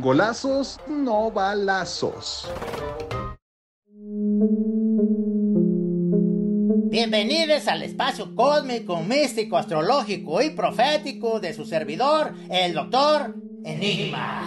[0.00, 2.50] Golazos, no balazos.
[6.90, 14.40] Bienvenidos al espacio cósmico, místico, astrológico y profético de su servidor, el doctor Enigma,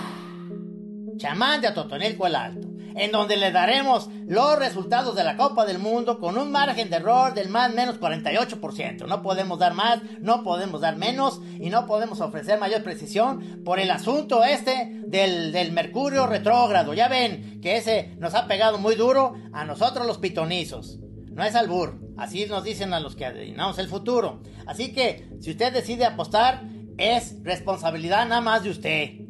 [1.18, 5.80] chamán de Atotonilco el Alto, en donde le daremos los resultados de la Copa del
[5.80, 9.06] Mundo con un margen de error del más menos 48%.
[9.08, 13.80] No podemos dar más, no podemos dar menos y no podemos ofrecer mayor precisión por
[13.80, 16.94] el asunto este del, del Mercurio retrógrado.
[16.94, 21.00] Ya ven que ese nos ha pegado muy duro a nosotros los pitonizos.
[21.32, 24.42] No es albur, así nos dicen a los que adivinamos el futuro.
[24.68, 26.62] Así que si usted decide apostar,
[26.98, 29.23] es responsabilidad nada más de usted.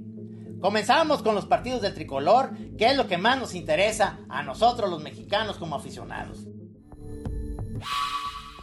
[0.64, 4.89] Comenzamos con los partidos del tricolor, que es lo que más nos interesa a nosotros
[4.89, 6.47] los mexicanos como aficionados.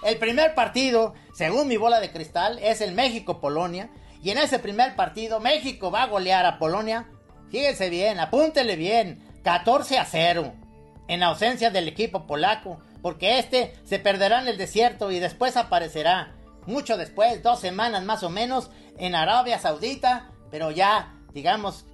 [0.03, 3.91] El primer partido, según mi bola de cristal, es el México-Polonia.
[4.23, 7.06] Y en ese primer partido, México va a golear a Polonia.
[7.51, 10.55] Fíjense bien, apúntele bien, 14 a 0.
[11.06, 16.34] En ausencia del equipo polaco, porque este se perderá en el desierto y después aparecerá,
[16.65, 21.84] mucho después, dos semanas más o menos, en Arabia Saudita, pero ya, digamos,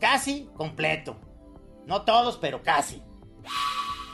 [0.00, 1.16] casi completo.
[1.86, 3.02] No todos, pero casi.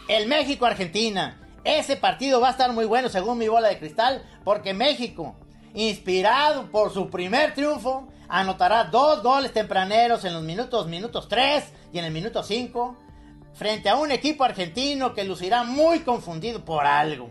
[0.08, 1.40] El México-Argentina.
[1.64, 5.36] Ese partido va a estar muy bueno según mi bola de cristal, porque México,
[5.74, 11.98] inspirado por su primer triunfo, anotará dos goles tempraneros en los minutos, minutos 3 y
[11.98, 12.96] en el minuto 5
[13.52, 17.30] frente a un equipo argentino que lucirá muy confundido por algo.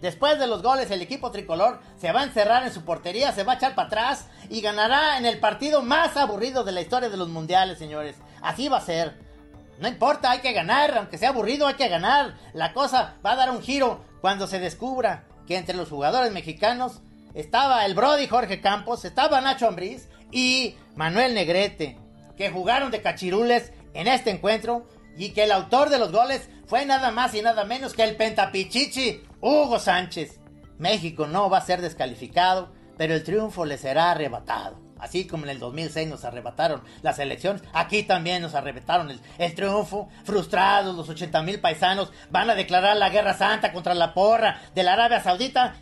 [0.00, 3.42] Después de los goles, el equipo tricolor se va a encerrar en su portería, se
[3.42, 7.08] va a echar para atrás y ganará en el partido más aburrido de la historia
[7.08, 8.16] de los mundiales, señores.
[8.40, 9.18] Así va a ser.
[9.80, 12.36] No importa, hay que ganar, aunque sea aburrido, hay que ganar.
[12.52, 17.00] La cosa va a dar un giro cuando se descubra que entre los jugadores mexicanos
[17.34, 21.98] estaba el Brody Jorge Campos, estaba Nacho Ambriz y Manuel Negrete,
[22.36, 24.86] que jugaron de cachirules en este encuentro
[25.16, 28.16] y que el autor de los goles fue nada más y nada menos que el
[28.16, 30.40] pentapichichi Hugo Sánchez.
[30.78, 34.80] México no va a ser descalificado, pero el triunfo le será arrebatado.
[34.98, 40.08] Así como en el 2006 nos arrebataron las elecciones, aquí también nos arrebataron el, triunfo.
[40.24, 44.82] Frustrados, los 80 mil paisanos van a declarar la guerra santa contra la porra de
[44.82, 45.76] la Arabia Saudita.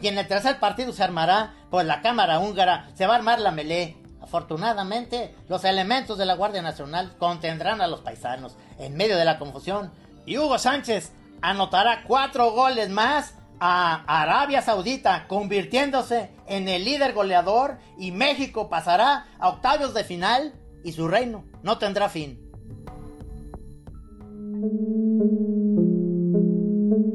[0.00, 3.40] Y en el tercer partido se armará, pues la Cámara húngara se va a armar
[3.40, 3.96] la melé
[4.26, 9.38] Afortunadamente, los elementos de la Guardia Nacional contendrán a los paisanos en medio de la
[9.38, 9.92] confusión
[10.26, 17.78] y Hugo Sánchez anotará cuatro goles más a Arabia Saudita, convirtiéndose en el líder goleador
[17.98, 20.54] y México pasará a octavios de final
[20.84, 22.42] y su reino no tendrá fin.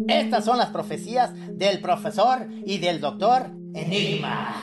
[0.08, 4.56] Estas son las profecías del profesor y del doctor Enigma,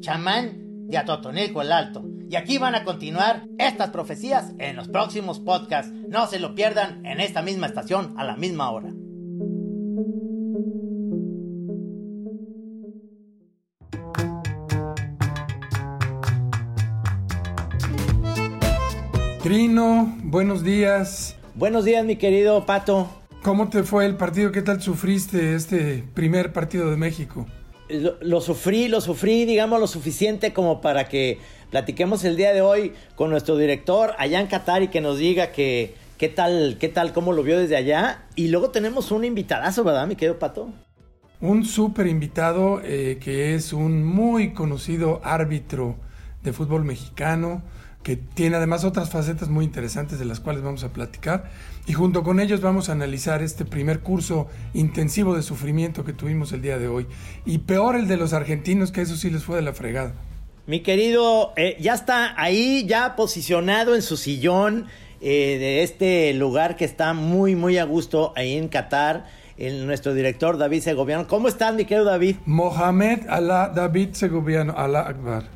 [0.00, 2.04] chamán de Atotonilco el Alto.
[2.28, 5.92] Y aquí van a continuar estas profecías en los próximos podcasts.
[6.08, 8.92] No se lo pierdan en esta misma estación a la misma hora.
[19.42, 21.36] Trino, buenos días.
[21.54, 23.08] Buenos días, mi querido Pato.
[23.42, 24.50] ¿Cómo te fue el partido?
[24.50, 27.46] ¿Qué tal sufriste este primer partido de México?
[27.88, 31.38] Lo, sufrí, lo sufrí, digamos, lo suficiente como para que
[31.70, 35.52] platiquemos el día de hoy con nuestro director allá en Qatar y que nos diga
[35.52, 38.24] que qué tal, qué tal, cómo lo vio desde allá.
[38.34, 40.70] Y luego tenemos un invitadazo, ¿verdad, mi querido Pato?
[41.40, 45.96] Un súper invitado eh, que es un muy conocido árbitro
[46.42, 47.62] de fútbol mexicano,
[48.06, 51.50] que tiene además otras facetas muy interesantes de las cuales vamos a platicar.
[51.88, 56.52] Y junto con ellos vamos a analizar este primer curso intensivo de sufrimiento que tuvimos
[56.52, 57.08] el día de hoy.
[57.44, 60.14] Y peor el de los argentinos, que eso sí les fue de la fregada.
[60.68, 64.86] Mi querido, eh, ya está ahí, ya posicionado en su sillón
[65.20, 69.26] eh, de este lugar que está muy, muy a gusto ahí en Qatar.
[69.58, 71.26] El, nuestro director David Segoviano.
[71.26, 72.36] ¿Cómo estás, mi querido David?
[72.46, 75.55] Mohamed Alá David Segoviano, Alá Akbar.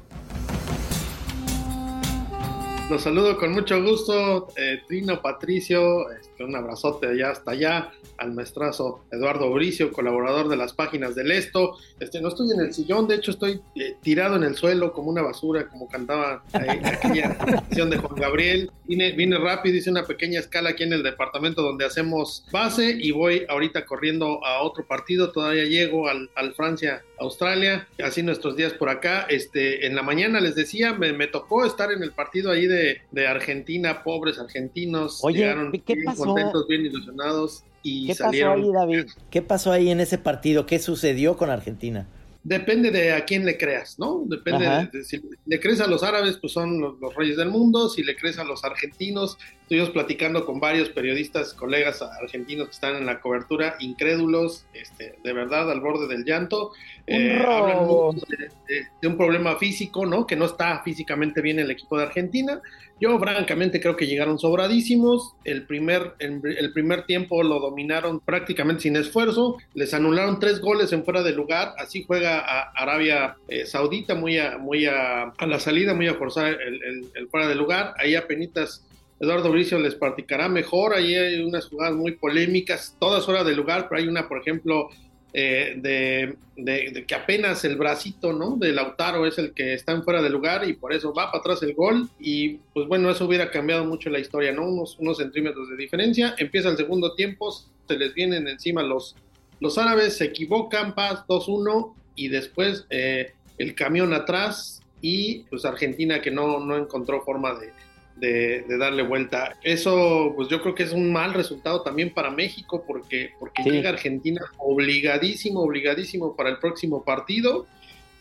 [2.91, 6.11] Los saludo con mucho gusto, eh, Trino, Patricio,
[6.41, 11.33] que un abrazote allá hasta allá al maestrazo Eduardo Bricio, colaborador de las páginas del
[11.33, 11.77] Esto.
[11.99, 15.11] Este, no estoy en el sillón, de hecho estoy eh, tirado en el suelo como
[15.11, 18.71] una basura, como cantaba ahí, aquella canción de Juan Gabriel.
[18.85, 23.11] Vine, vine rápido, hice una pequeña escala aquí en el departamento donde hacemos base y
[23.11, 28.73] voy ahorita corriendo a otro partido, todavía llego al, al Francia Australia, así nuestros días
[28.73, 29.27] por acá.
[29.29, 33.03] Este, en la mañana les decía, me, me tocó estar en el partido ahí de,
[33.11, 36.30] de Argentina, pobres argentinos, Oye, llegaron ¿qué pasó?
[36.35, 39.07] Contentos, bien ilusionados y ¿Qué pasó ahí, David?
[39.31, 40.67] ¿Qué pasó ahí en ese partido?
[40.67, 42.07] ¿Qué sucedió con Argentina?
[42.43, 44.23] Depende de a quién le creas, ¿no?
[44.27, 47.51] Depende de, de- si le crees a los árabes, pues son los, los reyes del
[47.51, 47.89] mundo.
[47.91, 52.97] Si le crees a los argentinos, estuvimos platicando con varios periodistas, colegas argentinos que están
[52.97, 56.73] en la cobertura, incrédulos, este, de verdad, al borde del llanto.
[57.07, 58.13] Eh, hablan robo.
[58.15, 60.27] mucho de, de- de un problema físico, ¿no?
[60.27, 62.63] Que no está físicamente bien el equipo de Argentina.
[63.03, 65.35] Yo, francamente, creo que llegaron sobradísimos.
[65.45, 69.57] El primer, el, el primer tiempo lo dominaron prácticamente sin esfuerzo.
[69.73, 71.73] Les anularon tres goles en fuera de lugar.
[71.79, 76.15] Así juega a Arabia eh, Saudita, muy, a, muy a, a la salida, muy a
[76.15, 77.95] forzar el, el- el fuera de lugar.
[77.99, 78.87] Ahí apenas
[79.19, 80.95] Eduardo Bricio les practicará mejor.
[80.95, 84.89] Ahí hay unas jugadas muy polémicas, todas fuera de lugar, pero hay una, por ejemplo,
[85.33, 88.57] eh, de, de- de que apenas el bracito, ¿no?
[88.57, 91.39] De Lautaro es el que está en fuera de lugar y por eso va para
[91.39, 94.67] atrás el gol y pues bueno, eso hubiera cambiado mucho la historia, ¿no?
[94.67, 96.35] Unos, unos centímetros de diferencia.
[96.39, 97.53] Empieza el segundo tiempo,
[97.87, 99.15] se les vienen encima los,
[99.61, 101.95] los árabes, se equivocan, paz 2-1
[102.25, 107.73] y después eh, el camión atrás y pues Argentina que no, no encontró forma de,
[108.17, 109.57] de, de darle vuelta.
[109.63, 113.71] Eso, pues yo creo que es un mal resultado también para México, porque, porque Sí.
[113.71, 117.67] llega Argentina obligadísimo, obligadísimo para el próximo partido.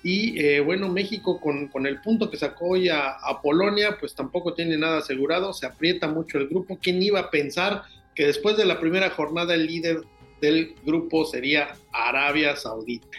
[0.02, 4.16] Y eh, bueno, México con, con el punto que sacó hoy a, a Polonia, pues
[4.16, 6.80] tampoco tiene nada asegurado, se aprieta mucho el grupo.
[6.82, 7.84] ¿Quién iba a pensar
[8.16, 10.04] que después de la primera jornada el líder
[10.40, 13.18] del grupo sería Arabia Saudita?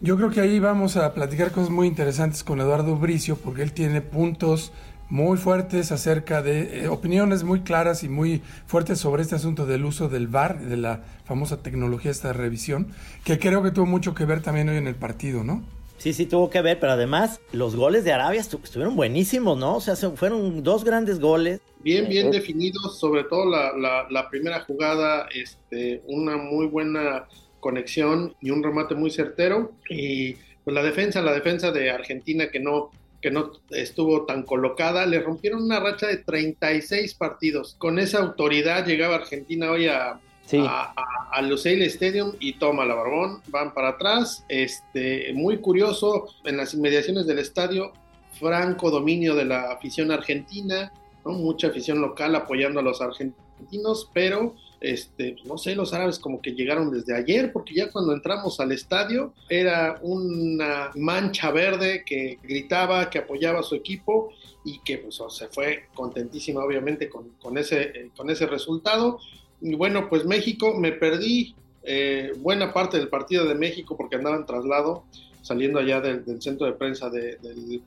[0.00, 3.72] Yo creo que ahí vamos a platicar cosas muy interesantes con Eduardo Bricio, porque él
[3.72, 4.72] tiene puntos
[5.08, 9.84] muy fuertes acerca de eh, opiniones muy claras y muy fuertes sobre este asunto del
[9.84, 12.88] uso del VAR, de la famosa tecnología esta de revisión,
[13.24, 15.62] que creo que tuvo mucho que ver también hoy en el partido, ¿no?
[15.98, 19.76] Sí, sí, tuvo que ver, pero además los goles de Arabia estu- estuvieron buenísimos, ¿no?
[19.76, 21.60] O sea, se- fueron dos grandes goles.
[21.80, 27.26] Bien, bien definidos, sobre todo la, la- la primera jugada, este, una muy buena
[27.70, 29.72] conexión y un remate muy certero.
[29.90, 30.34] Y
[30.64, 32.90] pues la defensa, la defensa de Argentina que no,
[33.20, 37.74] que no estuvo tan colocada, le rompieron una racha de 36 partidos.
[37.78, 40.58] Con esa autoridad llegaba Argentina hoy a, Sí.
[40.58, 44.44] a, a- a Lusail Stadium y toma la barbón, van para atrás.
[44.48, 47.92] Este, muy curioso, en las inmediaciones del estadio,
[48.38, 50.92] franco dominio de la afición argentina,
[51.24, 51.32] ¿no?
[51.32, 54.54] mucha afición local apoyando a los argentinos, pero
[54.92, 58.70] este, no sé, los árabes como que llegaron desde ayer, porque ya cuando entramos al
[58.72, 64.32] estadio era una mancha verde que gritaba, que apoyaba a su equipo
[64.64, 69.18] y que pues, se fue contentísima obviamente con, con ese, eh, con ese resultado.
[69.60, 74.36] Y bueno, pues México, me perdí eh, buena parte del partido de México porque andaba
[74.36, 75.04] en traslado,
[75.42, 77.82] saliendo allá del, centro de prensa de- del,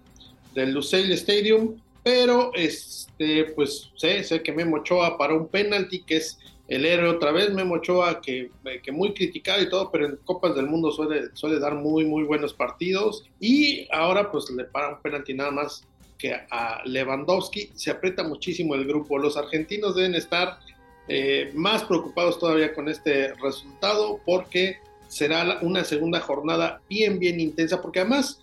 [0.53, 6.17] del Lusail Stadium, pero este, pues sé, sé que Memo Ochoa para un penalti que
[6.17, 8.51] es el héroe otra vez, Memo Ochoa que,
[8.83, 12.23] que muy criticado y todo, pero en Copas del Mundo suele, suele dar muy, muy
[12.23, 13.27] buenos partidos.
[13.39, 15.87] Y ahora pues le para un penalti nada más
[16.19, 20.59] que a Lewandowski, se aprieta muchísimo el grupo, los argentinos deben estar
[21.07, 24.77] eh, más preocupados todavía con este resultado porque
[25.07, 28.41] será una segunda jornada bien, bien intensa, porque además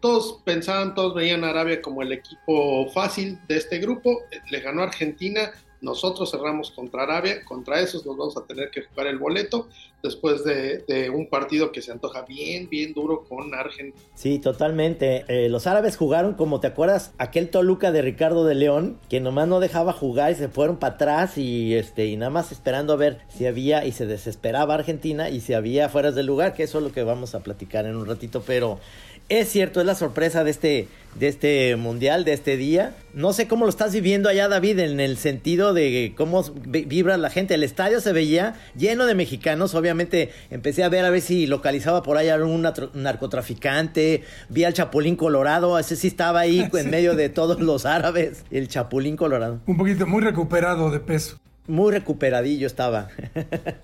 [0.00, 4.60] todos pensaban, todos veían a Arabia como el equipo fácil de este grupo, eh, le
[4.60, 9.18] ganó Argentina, nosotros cerramos contra Arabia, contra esos nos vamos a tener que jugar el
[9.18, 9.68] boleto
[10.02, 13.96] después de, un partido que se antoja bien, bien duro con Argentina.
[14.14, 15.24] Sí, totalmente.
[15.28, 19.48] Eh, los árabes jugaron, como te acuerdas, aquel Toluca de Ricardo de León, que nomás
[19.48, 22.96] no dejaba jugar y se fueron para atrás y este y nada más esperando a
[22.96, 26.78] ver si había y se desesperaba Argentina y si había fueras del lugar, que eso
[26.78, 28.78] es lo que vamos a platicar en un ratito, pero
[29.28, 32.94] es cierto, es la sorpresa de este de este mundial, de este día.
[33.14, 37.16] No sé cómo lo estás viviendo allá, David, en el sentido de cómo vi- vibra
[37.16, 37.54] la gente.
[37.54, 39.74] El estadio se veía lleno de mexicanos.
[39.74, 44.24] Obviamente empecé a ver a ver si localizaba por ahí algún natro- narcotraficante.
[44.50, 45.78] Vi al Chapulín Colorado.
[45.78, 48.44] Ese sí estaba ahí en medio de todos los árabes.
[48.50, 49.60] El Chapulín Colorado.
[49.66, 51.38] Un poquito muy recuperado de peso.
[51.68, 53.08] Muy recuperadillo estaba.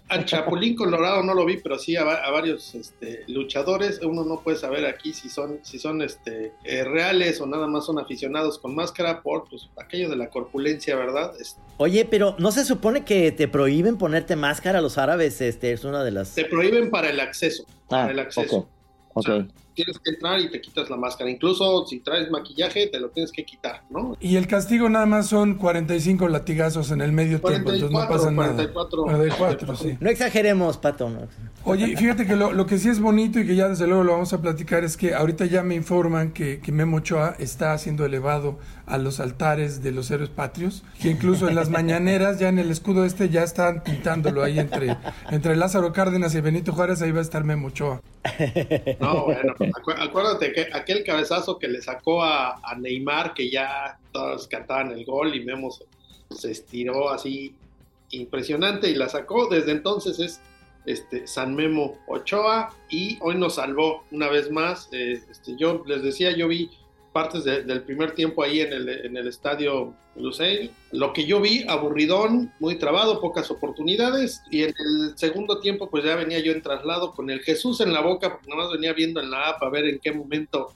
[0.09, 4.01] Al Chapulín Colorado no lo vi, pero sí a, varios este, luchadores.
[4.03, 7.87] Uno no puede saber aquí si son, si son este, eh, reales o nada más
[7.87, 11.33] son aficionados con máscara por pues, aquello de la corpulencia, ¿verdad?
[11.79, 15.41] Oye, pero ¿no se supone que te prohíben ponerte máscara a los árabes?
[15.41, 16.35] Este es una de las...
[16.35, 17.65] Te prohíben para el acceso.
[17.89, 18.69] para ah, el acceso.
[19.15, 21.31] Okay tienes que entrar y te quitas la máscara.
[21.31, 24.17] Incluso si traes maquillaje, te lo tienes que quitar, ¿no?
[24.21, 28.31] Y el castigo nada más son 45 latigazos en el medio tiempo, entonces no pasa
[28.31, 28.71] nada.
[28.73, 29.97] 44, sí.
[30.01, 31.11] No exageremos, Pato.
[31.65, 34.33] Oye, fíjate que lo, que sí es bonito y que ya desde luego lo vamos
[34.33, 38.59] a platicar es que ahorita ya me informan que, que Memo Ochoa está siendo elevado
[38.87, 42.71] a los altares de los héroes patrios, que incluso en las mañaneras, ya en el
[42.71, 44.97] escudo este, ya están pintándolo ahí entre,
[45.31, 48.03] entre Lázaro Cárdenas y Benito Juárez, ahí va a estar Memo Ochoa.
[49.01, 49.55] No, bueno,
[49.99, 55.35] acuérdate que aquel cabezazo que le sacó a, Neymar, que ya todos cantaban el gol
[55.35, 55.71] y Memo
[56.31, 57.55] se, estiró así
[58.11, 60.41] impresionante y la sacó, desde entonces es
[60.85, 64.89] este, San Memo Ochoa y hoy nos salvó una vez más.
[64.93, 66.71] Eh, este, yo les decía, yo vi
[67.13, 70.71] partes del primer tiempo ahí en el, en el estadio Luceil.
[70.91, 74.43] Lo que yo vi, aburridón, muy trabado, pocas oportunidades.
[74.51, 77.93] Y en el segundo tiempo, pues ya venía yo en traslado con el Jesús en
[77.93, 80.73] la boca, porque nomás venía viendo en la app a ver en qué momento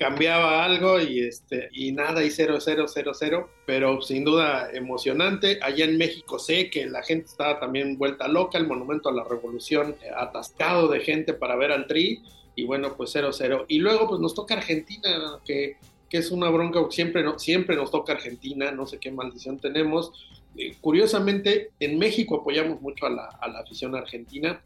[0.00, 5.58] cambiaba algo y este y nada y 0 0 0 0 pero sin duda emocionante
[5.60, 9.24] allá en México sé que la gente estaba también vuelta loca el monumento a la
[9.24, 12.22] revolución eh, atascado de gente para ver al Tri
[12.54, 13.66] y bueno, pues 0-0.
[13.68, 15.76] Y luego pues nos toca Argentina, que,
[16.08, 20.12] que es una bronca, siempre, no, siempre nos toca Argentina, no sé qué maldición tenemos.
[20.56, 24.62] Eh, curiosamente, en México apoyamos mucho a la, a la afición argentina.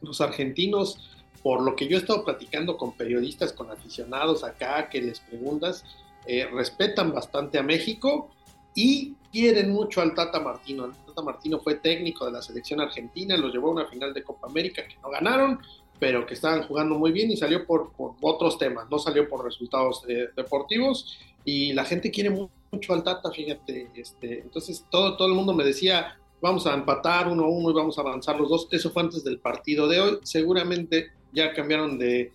[0.00, 1.10] Los argentinos,
[1.42, 5.84] por lo que yo he estado platicando con periodistas, con aficionados acá, que les preguntas,
[6.26, 8.30] eh, respetan bastante a México
[8.74, 10.86] y quieren mucho al Tata Martino.
[10.86, 14.22] El Tata Martino fue técnico de la selección argentina, los llevó a una final de
[14.22, 15.60] Copa América que no ganaron,
[15.98, 20.02] pero que estaban jugando muy bien y salió por, otros temas, no salió por resultados
[20.36, 25.52] deportivos y la gente quiere mucho al Tata, fíjate, este, entonces todo, todo el mundo
[25.52, 28.90] me decía, vamos a empatar uno a uno y vamos a avanzar los dos, eso
[28.90, 32.32] fue antes del partido de hoy, seguramente ya cambiaron de,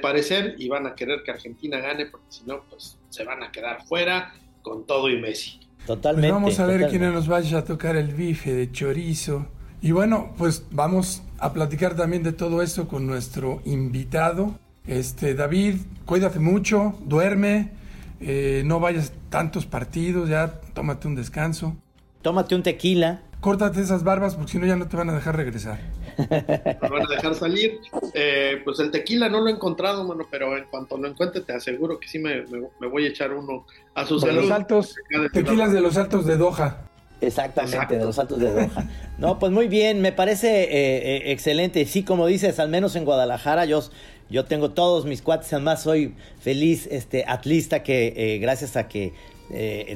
[0.00, 3.52] parecer y van a querer que Argentina gane, porque si no, pues se van a
[3.52, 4.32] quedar fuera
[4.62, 5.60] con todo y Messi.
[5.86, 6.30] Totalmente.
[6.30, 9.46] Pues vamos a ver quién nos vaya a tocar el bife de chorizo.
[9.82, 14.58] Y bueno, pues vamos a platicar también de todo esto con nuestro invitado.
[14.86, 17.72] Este, David, cuídate mucho, duerme,
[18.18, 21.76] eh, no vayas tantos partidos, ya tómate un descanso.
[22.22, 23.20] Tómate un tequila.
[23.40, 25.80] Córtate esas barbas porque si no ya no te van a dejar regresar.
[26.16, 27.78] Nos van a dejar salir.
[28.14, 31.52] Eh, pues el tequila no lo he encontrado, mano, pero en cuanto lo encuentre te
[31.52, 32.42] aseguro que sí me,
[32.88, 34.96] voy a echar uno a sus de los altos,
[35.30, 36.88] tequilas de los altos de Doha.
[37.20, 38.88] Exactamente, de los Altos de Doha.
[39.18, 41.84] No, pues muy bien, me parece eh, eh, excelente.
[41.86, 43.82] Sí, como dices, al menos en Guadalajara yo,
[44.28, 49.12] yo tengo todos mis cuates, además soy feliz este, atlista que eh, gracias a que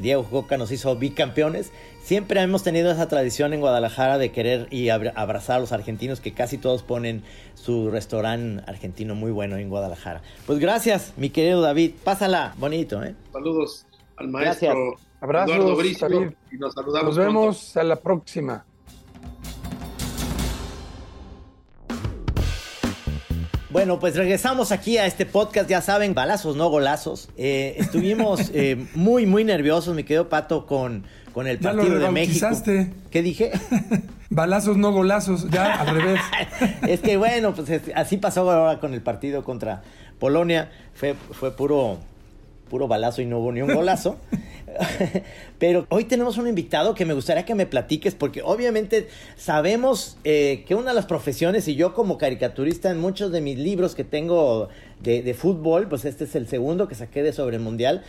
[0.01, 1.73] Diego Coca nos hizo bicampeones,
[2.03, 6.33] siempre hemos tenido esa tradición en Guadalajara de querer y abrazar a los argentinos que
[6.33, 7.23] casi todos ponen
[7.55, 10.21] su restaurante argentino muy bueno en Guadalajara.
[10.47, 13.03] Pues gracias, mi querido David, pásala bonito.
[13.03, 13.15] ¿eh?
[13.33, 14.99] Saludos al maestro.
[15.21, 15.85] Abrazos,
[16.53, 17.17] y nos saludamos.
[17.17, 18.65] Nos vemos a la próxima.
[23.71, 27.29] Bueno, pues regresamos aquí a este podcast, ya saben, balazos, no golazos.
[27.37, 32.49] Eh, estuvimos eh, muy, muy nerviosos, mi querido Pato, con, con el partido de México.
[33.11, 33.53] ¿Qué dije?
[34.31, 36.21] balazos, no golazos, ya al revés.
[36.89, 39.83] es que bueno, pues así pasó ahora con el partido contra
[40.19, 40.71] Polonia.
[40.95, 41.99] Fue, fue puro,
[42.69, 44.17] puro balazo y no hubo ni un golazo.
[45.59, 50.65] Pero hoy tenemos un invitado que me gustaría que me platiques porque obviamente sabemos eh,
[50.67, 54.05] que una de las profesiones y yo como caricaturista en muchos de mis libros que
[54.05, 54.69] tengo
[55.01, 58.03] de, fútbol, pues este es el segundo que saqué de sobre el mundial,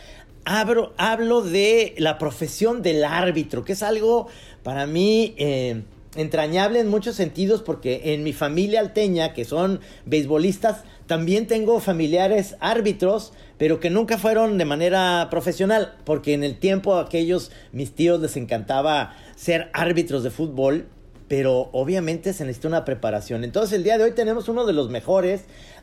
[0.44, 4.28] hablo, hablo de la profesión del árbitro, que es algo
[4.62, 5.34] para mí...
[5.38, 5.82] Eh,
[6.14, 12.56] entrañable en muchos sentidos porque en mi familia alteña, que son beisbolistas, también tengo familiares
[12.60, 18.18] árbitros pero que nunca fueron de manera profesional, porque en el tiempo aquellos mis tíos
[18.18, 20.86] les encantaba ser árbitros de fútbol,
[21.28, 23.44] pero obviamente se necesita una preparación.
[23.44, 25.42] Entonces el día de hoy tenemos uno de los mejores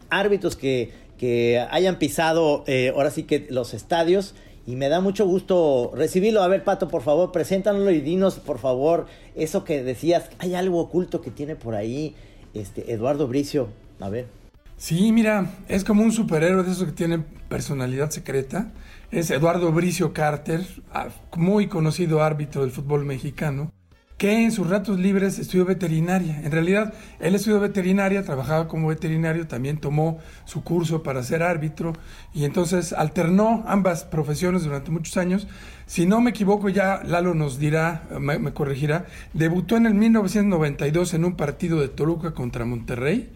[0.10, 4.34] árbitros que, que hayan pisado eh, ahora sí que los estadios.
[4.68, 6.44] Y me da mucho gusto recibirlo.
[6.44, 10.30] A ver, Pato, por favor, preséntanoslo y dinos, por favor, eso que decías.
[10.40, 12.16] Hay algo oculto que tiene por ahí
[12.54, 13.70] este Eduardo Bricio.
[14.02, 14.28] A ver.
[14.76, 18.74] Sí, mira, es como un superhéroe de esos que tienen personalidad secreta.
[19.10, 21.08] Es Eduardo Bricio Carter, ah,
[21.38, 23.72] muy conocido árbitro del fútbol mexicano.
[24.18, 26.42] Que en sus ratos libres estudió veterinaria.
[26.42, 31.94] En realidad, él estudió veterinaria, trabajaba como veterinario, también tomó su curso para ser árbitro
[32.34, 35.48] y entonces alternó ambas profesiones durante muchos años.
[35.86, 41.24] Si no me equivoco, ya Lalo nos dirá, me, corregirá, debutó en el 1992 en
[41.24, 43.32] un partido de Toluca contra Monterrey.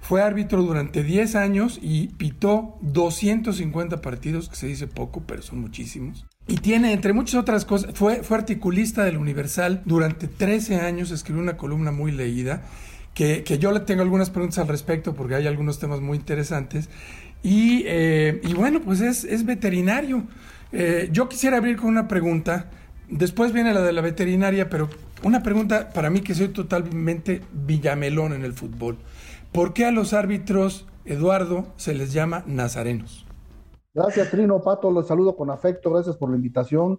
[0.00, 5.60] Fue árbitro durante 10 años y pitó 250 partidos, que se dice poco, pero son
[5.60, 6.26] muchísimos.
[6.48, 11.42] Y tiene, entre muchas otras cosas, fue, fue articulista del Universal durante 13 años, escribió
[11.42, 12.62] una columna muy leída,
[13.14, 16.88] que, que yo le tengo algunas preguntas al respecto porque hay algunos temas muy interesantes.
[17.42, 20.24] Y, eh, y bueno, pues es, es veterinario.
[20.72, 22.70] Eh, yo quisiera abrir con una pregunta,
[23.08, 24.88] después viene la de la veterinaria, pero
[25.22, 28.98] una pregunta para mí que soy totalmente villamelón en el fútbol.
[29.52, 33.26] ¿Por qué a los árbitros, Eduardo, se les llama nazarenos?
[33.94, 36.98] Gracias, Trino, Pato, los saludo con afecto, gracias por la invitación.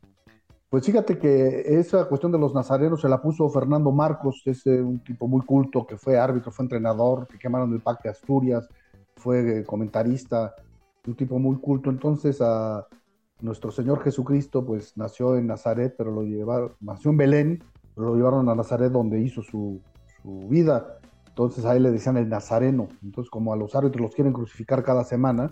[0.70, 4.80] Pues fíjate que esa cuestión de los nazarenos se la puso Fernando Marcos, es eh,
[4.82, 8.70] un tipo muy culto que fue árbitro, fue entrenador, que quemaron el PAC de Asturias,
[9.16, 10.54] fue eh, comentarista,
[11.08, 11.90] un tipo muy culto.
[11.90, 12.88] Entonces a
[13.42, 17.64] nuestro Señor Jesucristo pues nació en Nazaret, pero lo llevaron, nació en Belén,
[17.96, 19.82] pero lo llevaron a Nazaret donde hizo su,
[20.22, 21.00] su vida.
[21.34, 22.90] Entonces a él le decían el nazareno.
[23.02, 25.50] Entonces, como a los árbitros los quieren crucificar cada semana,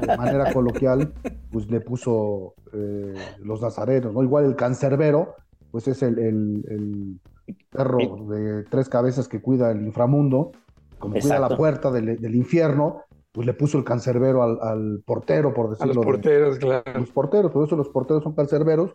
[0.00, 1.12] de manera coloquial,
[1.52, 4.24] pues le puso eh, los nazarenos, ¿no?
[4.24, 5.36] Igual el cancerbero,
[5.70, 7.20] pues es el, el, el,
[7.70, 10.50] perro de tres cabezas que cuida el inframundo,
[10.98, 11.36] como Exacto.
[11.36, 15.70] cuida la puerta del, del, infierno, pues le puso el cancerbero al, al portero, por
[15.70, 15.92] decirlo.
[15.92, 16.98] A los porteros, de, claro.
[16.98, 18.92] Los porteros, por eso los porteros son cancerberos,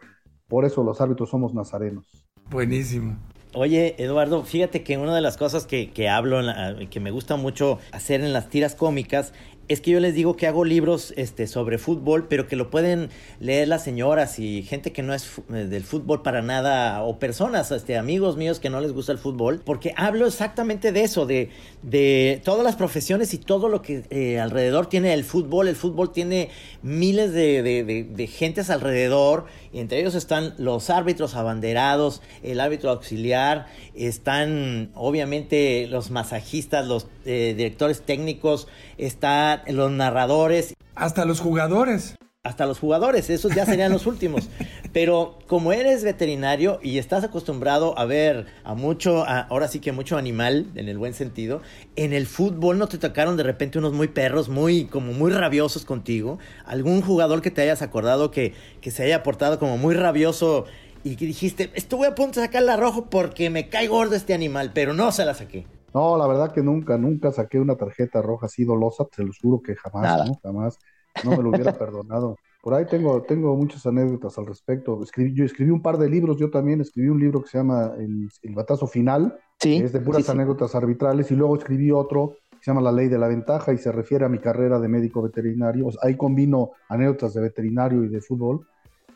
[0.50, 2.28] por eso los árbitros somos nazarenos.
[2.50, 3.16] Buenísimo.
[3.58, 7.38] Oye, Eduardo, fíjate que una de las cosas que, que hablo, la, que me gusta
[7.38, 9.32] mucho hacer en las tiras cómicas,
[9.68, 13.10] es que yo les digo que hago libros este, sobre fútbol, pero que lo pueden
[13.40, 17.98] leer las señoras y gente que no es del fútbol para nada, o personas, este,
[17.98, 21.50] amigos míos que no les gusta el fútbol, porque hablo exactamente de eso, de,
[21.82, 25.68] de todas las profesiones y todo lo que eh, alrededor tiene el fútbol.
[25.68, 26.50] El fútbol tiene
[26.84, 32.60] miles de, de, de, de gentes alrededor, y entre ellos están los árbitros abanderados, el
[32.60, 38.68] árbitro auxiliar, están obviamente los masajistas, los eh, directores técnicos,
[38.98, 40.74] está los narradores.
[40.96, 42.16] Hasta los jugadores.
[42.44, 44.50] Hasta los jugadores, esos ya serían los últimos.
[44.94, 49.92] Pero como eres veterinario y estás acostumbrado a ver a mucho, a, ahora sí que
[49.92, 51.64] mucho animal, en el buen sentido,
[51.96, 55.86] en el fútbol no te tocaron de repente unos muy perros, muy, como muy rabiosos
[55.86, 56.38] contigo.
[56.66, 60.66] ¿Algún jugador que te hayas acordado que, que se haya portado como muy rabioso
[61.04, 64.36] y que dijiste, estuve a punto de sacar la rojo porque me cae gordo este
[64.36, 65.66] animal, pero no se la saqué?
[65.96, 69.62] No, la verdad que nunca, nunca saqué una tarjeta roja así dolosa, te lo juro
[69.62, 70.26] que jamás, Nada.
[70.26, 70.34] ¿no?
[70.44, 70.78] Jamás,
[71.24, 72.36] no me lo hubiera perdonado.
[72.62, 75.02] Por ahí tengo, tengo muchas anécdotas al respecto.
[75.02, 77.94] Escribí, yo escribí un par de libros, yo también escribí un libro que se llama
[77.98, 80.32] El, el Batazo Final, sí, que es de puras sí, sí.
[80.34, 83.78] anécdotas arbitrales, y luego escribí otro que se llama La Ley de la Ventaja y
[83.78, 85.88] se refiere a mi carrera de médico veterinario.
[85.88, 88.68] O sea, ahí combino anécdotas de veterinario y de fútbol.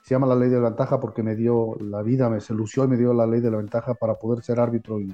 [0.02, 2.86] Se llama La Ley de la Ventaja porque me dio la vida, me se lució
[2.86, 5.14] y me dio la Ley de la Ventaja para poder ser árbitro y,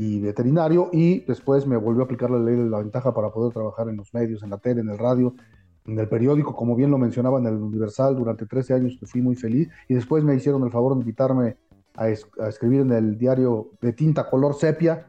[0.00, 3.52] y veterinario y después me volvió a aplicar la ley de la ventaja para poder
[3.52, 5.34] trabajar en los medios, en la tele, en el radio,
[5.86, 9.20] en el periódico, como bien lo mencionaba en el Universal, durante 13 años que fui
[9.20, 11.58] muy feliz y después me hicieron el favor de invitarme
[11.94, 15.06] a, es a escribir en el diario de tinta color sepia,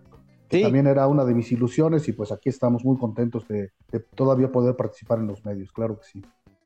[0.49, 0.63] que sí.
[0.63, 4.51] también era una de mis ilusiones y pues aquí estamos muy contentos de, de todavía
[4.51, 6.21] poder participar en los medios, claro que sí.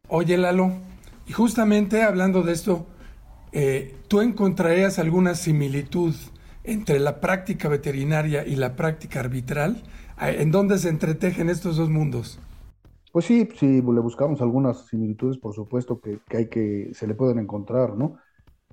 [0.10, 0.72] Oye Lalo,
[1.28, 2.88] y justamente hablando de esto,
[3.52, 6.16] eh, ¿tú encontrarías alguna similitud
[6.66, 9.84] entre la práctica veterinaria y la práctica arbitral?
[10.20, 12.40] ¿En dónde se entretejen estos dos mundos?
[13.12, 17.16] Pues sí, sí, le buscamos algunas similitudes, por supuesto, que, que hay que, se le
[17.16, 18.18] pueden encontrar, ¿no?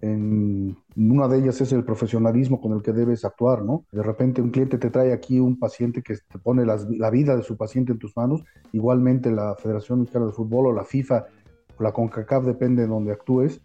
[0.00, 3.84] En una de ellas es el profesionalismo con el que debes actuar, ¿no?
[3.92, 7.36] De repente un cliente te trae aquí un paciente que te pone las, la vida
[7.36, 11.26] de su paciente en tus manos, igualmente la Federación Mexicana de Fútbol o la FIFA
[11.78, 13.60] o la CONCACAF, depende de donde actúes,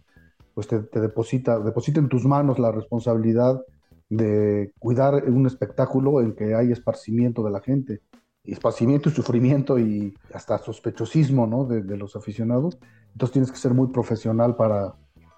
[0.54, 3.60] pues te, te deposita, deposita en tus manos la responsabilidad
[4.08, 8.00] de cuidar un espectáculo en que hay esparcimiento de la gente,
[8.44, 11.64] esparcimiento y sufrimiento y hasta sospechosismo ¿no?
[11.64, 12.78] de, los aficionados.
[13.12, 14.94] Entonces tienes que ser muy profesional para,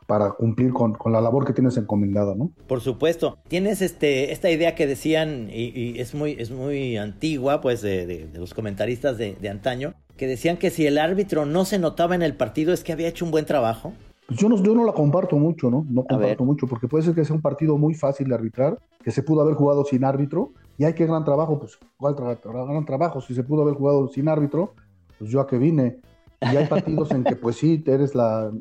[0.06, 2.52] para cumplir con, con, la labor que tienes encomendada, ¿no?
[2.66, 3.38] Por supuesto.
[3.48, 8.26] Tienes este, esta idea que decían, y, es, muy, es muy antigua, pues, de, de,
[8.26, 12.22] de los comentaristas de antaño, que decían que si el árbitro no se notaba en
[12.22, 13.94] el partido es que había hecho un buen trabajo.
[14.30, 15.84] Pues yo no, yo no la comparto mucho, ¿no?
[15.90, 19.10] No comparto mucho, porque puede ser que sea un partido muy fácil de arbitrar, que
[19.10, 22.84] se pudo haber jugado sin árbitro, y hay que gran trabajo, pues, ¿cuál tra gran
[22.84, 23.20] trabajo?
[23.20, 24.74] Si se pudo haber jugado sin árbitro,
[25.18, 25.98] pues yo a qué vine.
[26.42, 28.52] Y hay partidos en que, pues sí, eres la,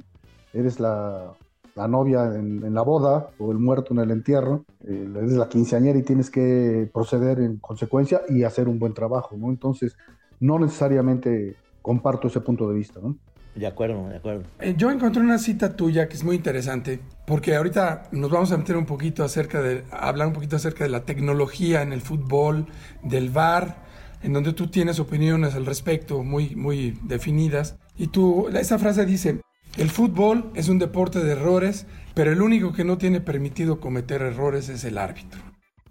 [0.54, 1.34] eres la,
[1.76, 6.00] la novia en, la boda o el muerto en el entierro, eh, es la quinceañera
[6.00, 9.50] y tienes que proceder en consecuencia y hacer un buen trabajo, ¿no?
[9.50, 9.96] Entonces,
[10.40, 13.18] no necesariamente comparto ese punto de vista, ¿no?
[13.56, 14.44] De acuerdo, de acuerdo.
[14.60, 18.58] Eh, yo encontré una cita tuya que es muy interesante, porque ahorita nos vamos a
[18.58, 22.68] meter un poquito acerca de, hablar un poquito acerca de la tecnología en el fútbol,
[23.04, 23.84] del VAR,
[24.22, 27.78] en donde tú tienes opiniones al respecto muy, muy definidas.
[27.98, 29.42] Y tú, esa frase dice,
[29.78, 34.22] el fútbol es un deporte de errores, pero el único que no tiene permitido cometer
[34.22, 35.42] errores es el árbitro.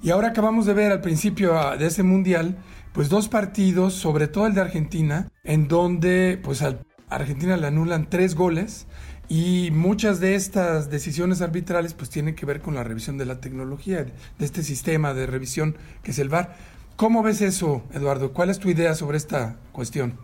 [0.01, 2.57] Y ahora acabamos de ver al principio ah, de ese mundial,
[2.93, 8.09] pues dos partidos, sobre todo el de Argentina, en donde pues al Argentina le anulan
[8.11, 8.87] tres goles
[9.29, 13.41] y muchas de estas decisiones arbitrales pues tienen que ver con la revisión de la
[13.41, 16.57] tecnología, de este sistema de revisión que es el VAR.
[16.97, 18.33] ¿Cómo ves eso, Eduardo?
[18.33, 20.15] ¿Cuál es tu idea sobre esta cuestión?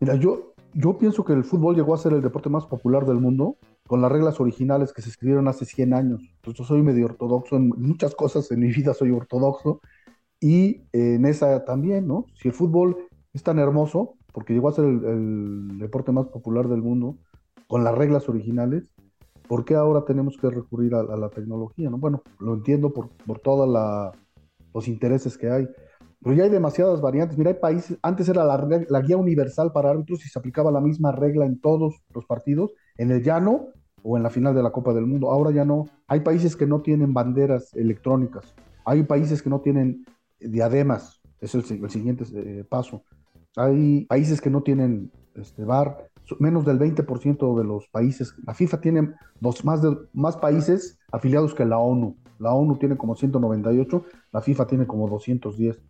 [0.00, 3.18] Mira, yo, yo pienso que el fútbol llegó a ser el deporte más popular del
[3.18, 6.20] mundo con las reglas originales que se escribieron hace 100 años.
[6.36, 9.80] Entonces, yo soy medio ortodoxo en muchas cosas en mi vida, soy ortodoxo
[10.40, 12.26] y en esa también, ¿no?
[12.34, 16.82] Si el fútbol es tan hermoso, porque llegó a ser el, deporte más popular del
[16.82, 17.16] mundo,
[17.68, 18.82] con las reglas originales,
[19.48, 21.88] ¿por qué ahora tenemos que recurrir a, la tecnología?
[21.88, 21.98] ¿no?
[21.98, 23.68] Bueno, lo entiendo por, por todos
[24.74, 25.68] los intereses que hay,
[26.20, 27.38] pero ya hay demasiadas variantes.
[27.38, 30.80] Mira, hay países, antes era la, la, guía universal para árbitros y se aplicaba la
[30.80, 33.68] misma regla en todos los partidos, en el llano
[34.02, 35.30] o en la final de la Copa del Mundo.
[35.30, 35.86] Ahora ya no.
[36.08, 38.52] Hay países que no tienen banderas electrónicas.
[38.84, 40.04] Hay países que no tienen
[40.40, 41.20] diademas.
[41.40, 43.04] Es el, siguiente eh, paso.
[43.56, 48.34] Hay países que no tienen este, VAR, menos del 20% de los países.
[48.46, 52.16] La FIFA tiene dos, más, de, más países afiliados que la ONU.
[52.38, 55.80] La ONU tiene como 198, la FIFA tiene como 210.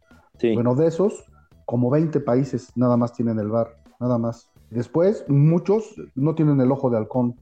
[0.54, 1.24] Bueno, de esos,
[1.64, 4.50] como 20 países nada más tienen el VAR, nada más.
[4.70, 7.36] Después, muchos no tienen el ojo de halcón,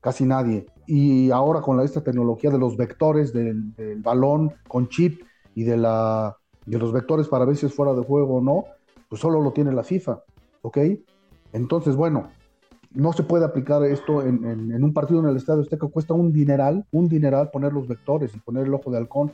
[0.00, 0.66] casi nadie.
[0.86, 5.22] Y ahora con la, esta tecnología de los vectores del, balón con chip
[5.54, 8.64] y de, la, de los vectores para ver si es fuera de juego o no,
[9.12, 10.22] pues solo lo tiene la FIFA,
[10.62, 10.78] ¿ok?
[11.52, 12.30] Entonces, bueno,
[12.94, 16.86] no se puede aplicar esto en, un partido en el Estadio que cuesta un dineral,
[16.92, 19.30] un dineral poner los vectores y poner el ojo de halcón.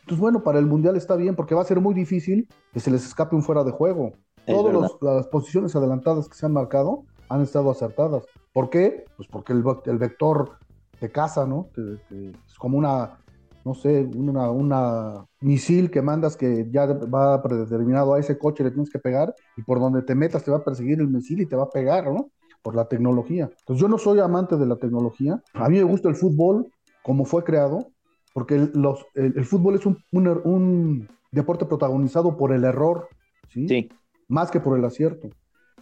[0.00, 2.90] Entonces, bueno, para el Mundial está bien porque va a ser muy difícil que se
[2.90, 4.14] les escape un fuera de juego.
[4.44, 8.24] Todas las posiciones adelantadas que se han marcado han estado acertadas.
[8.52, 9.04] ¿Por qué?
[9.16, 10.58] Pues porque el, el vector
[11.00, 11.68] de casa, ¿no?
[11.76, 13.18] es como una
[13.66, 18.70] no sé, una, una misil que mandas que ya va predeterminado a ese coche, le
[18.70, 21.46] tienes que pegar y por donde te metas te va a perseguir el misil y
[21.46, 22.30] te va a pegar, ¿no?
[22.62, 23.50] Por la tecnología.
[23.58, 25.42] Entonces yo no soy amante de la tecnología.
[25.54, 26.70] A mí me gusta el fútbol
[27.02, 27.88] como fue creado,
[28.32, 33.08] porque el, los, el, fútbol es un, un, deporte protagonizado por el error,
[33.48, 33.66] ¿sí?
[33.66, 33.88] ¿sí?
[34.28, 35.28] Más que por el acierto.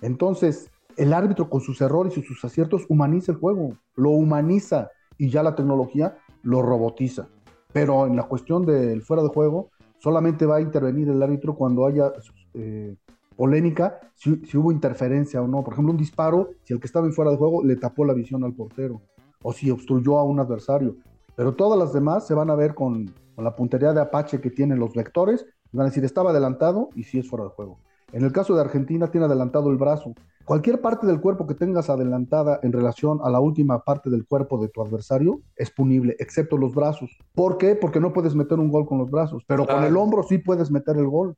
[0.00, 5.28] Entonces, el árbitro con sus errores y sus aciertos humaniza el juego, lo humaniza y
[5.28, 7.28] ya la tecnología lo robotiza.
[7.74, 11.84] Pero en la cuestión del fuera de juego, solamente va a intervenir el árbitro cuando
[11.84, 12.12] haya
[12.54, 12.94] eh,
[13.34, 15.64] polémica, si, hubo interferencia o no.
[15.64, 18.14] Por ejemplo, un disparo, si el que estaba en fuera de juego le tapó la
[18.14, 19.02] visión al portero,
[19.42, 20.94] o si obstruyó a un adversario.
[21.34, 24.78] Pero todas las demás se van a ver con, la puntería de Apache que tienen
[24.78, 27.80] los vectores, y van a decir, estaba adelantado y si es fuera de juego.
[28.12, 30.14] En el caso de Argentina, tiene adelantado el brazo.
[30.44, 34.60] Cualquier parte del cuerpo que tengas adelantada en relación a la última parte del cuerpo
[34.60, 37.16] de tu adversario es punible, excepto los brazos.
[37.34, 37.74] ¿Por qué?
[37.74, 40.70] Porque no puedes meter un gol con los brazos, pero con el hombro sí puedes
[40.70, 41.34] meter el gol.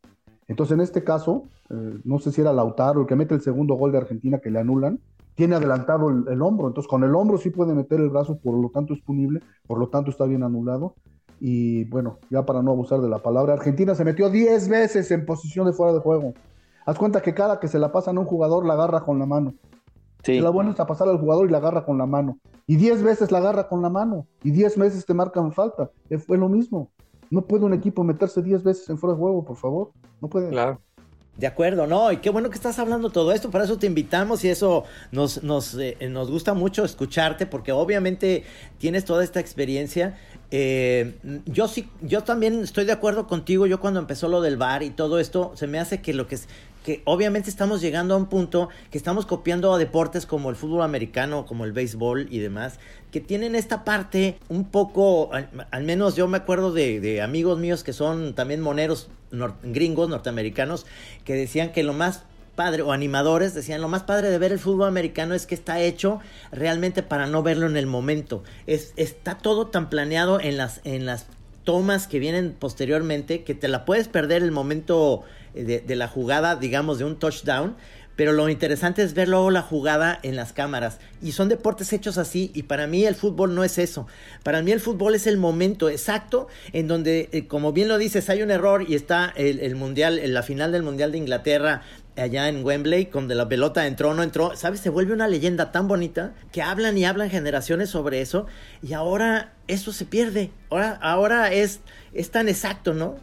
[0.48, 3.74] Entonces, en este caso, eh, no sé si era Lautaro el que mete el segundo
[3.74, 4.98] gol de Argentina que le anulan,
[5.36, 6.66] tiene adelantado el, el, hombro.
[6.66, 9.78] Entonces, con el hombro sí puede meter el brazo, por lo tanto es punible, por
[9.78, 10.94] lo tanto está bien anulado.
[11.40, 15.26] Y bueno, ya para no abusar de la palabra, Argentina se metió 10 veces en
[15.26, 16.34] posición de fuera de juego.
[16.86, 19.26] Haz cuenta que cada que se la pasan a un jugador la agarra con la
[19.26, 19.54] mano.
[20.22, 20.40] Sí.
[20.40, 22.38] La buena es a pasar al jugador y la agarra con la mano.
[22.66, 24.26] Y 10 veces la agarra con la mano.
[24.42, 25.90] Y 10 veces te marcan falta.
[26.26, 26.90] Fue lo mismo.
[27.30, 29.90] No puede un equipo meterse 10 veces en fuera de juego, por favor.
[30.20, 30.48] No puede.
[30.50, 30.80] Claro.
[31.36, 34.42] De acuerdo, no, y qué bueno que estás hablando todo esto, para eso te invitamos
[34.42, 38.44] y eso nos, nos, eh, nos gusta mucho escucharte porque obviamente
[38.78, 40.16] tienes toda esta experiencia.
[40.50, 44.82] Eh, yo sí, yo también estoy de acuerdo contigo, yo cuando empezó lo del bar
[44.82, 46.48] y todo esto, se me hace que lo que es,
[46.86, 50.82] que obviamente estamos llegando a un punto que estamos copiando a deportes como el fútbol
[50.82, 52.78] americano, como el béisbol y demás,
[53.10, 57.92] que tienen esta parte un poco, al, menos yo me acuerdo de, amigos míos que
[57.92, 59.08] son también moneros
[59.64, 60.86] gringos, norteamericanos,
[61.24, 62.22] que decían que lo más
[62.54, 65.80] padre, o animadores decían, lo más padre de ver el fútbol americano es que está
[65.80, 66.20] hecho
[66.52, 68.44] realmente para no verlo en el momento.
[68.68, 71.26] Es, está todo tan planeado en las, en las
[71.64, 75.24] tomas que vienen posteriormente que te la puedes perder el momento
[75.56, 77.76] de, la jugada, digamos, de un touchdown,
[78.14, 80.98] pero lo interesante es ver luego la jugada en las cámaras.
[81.22, 84.06] Y son deportes hechos así, y para mí el fútbol no es eso.
[84.42, 88.30] Para mí el fútbol es el momento exacto en donde, eh, como bien lo dices,
[88.30, 91.82] hay un error y está el, el mundial, la final del mundial de Inglaterra
[92.16, 94.80] allá en Wembley, donde la pelota entró, no entró, ¿sabes?
[94.80, 98.46] Se vuelve una leyenda tan bonita que hablan y hablan generaciones sobre eso
[98.82, 100.50] y ahora eso se pierde.
[100.70, 101.80] Ahora, ahora es,
[102.12, 103.16] es tan exacto, ¿no?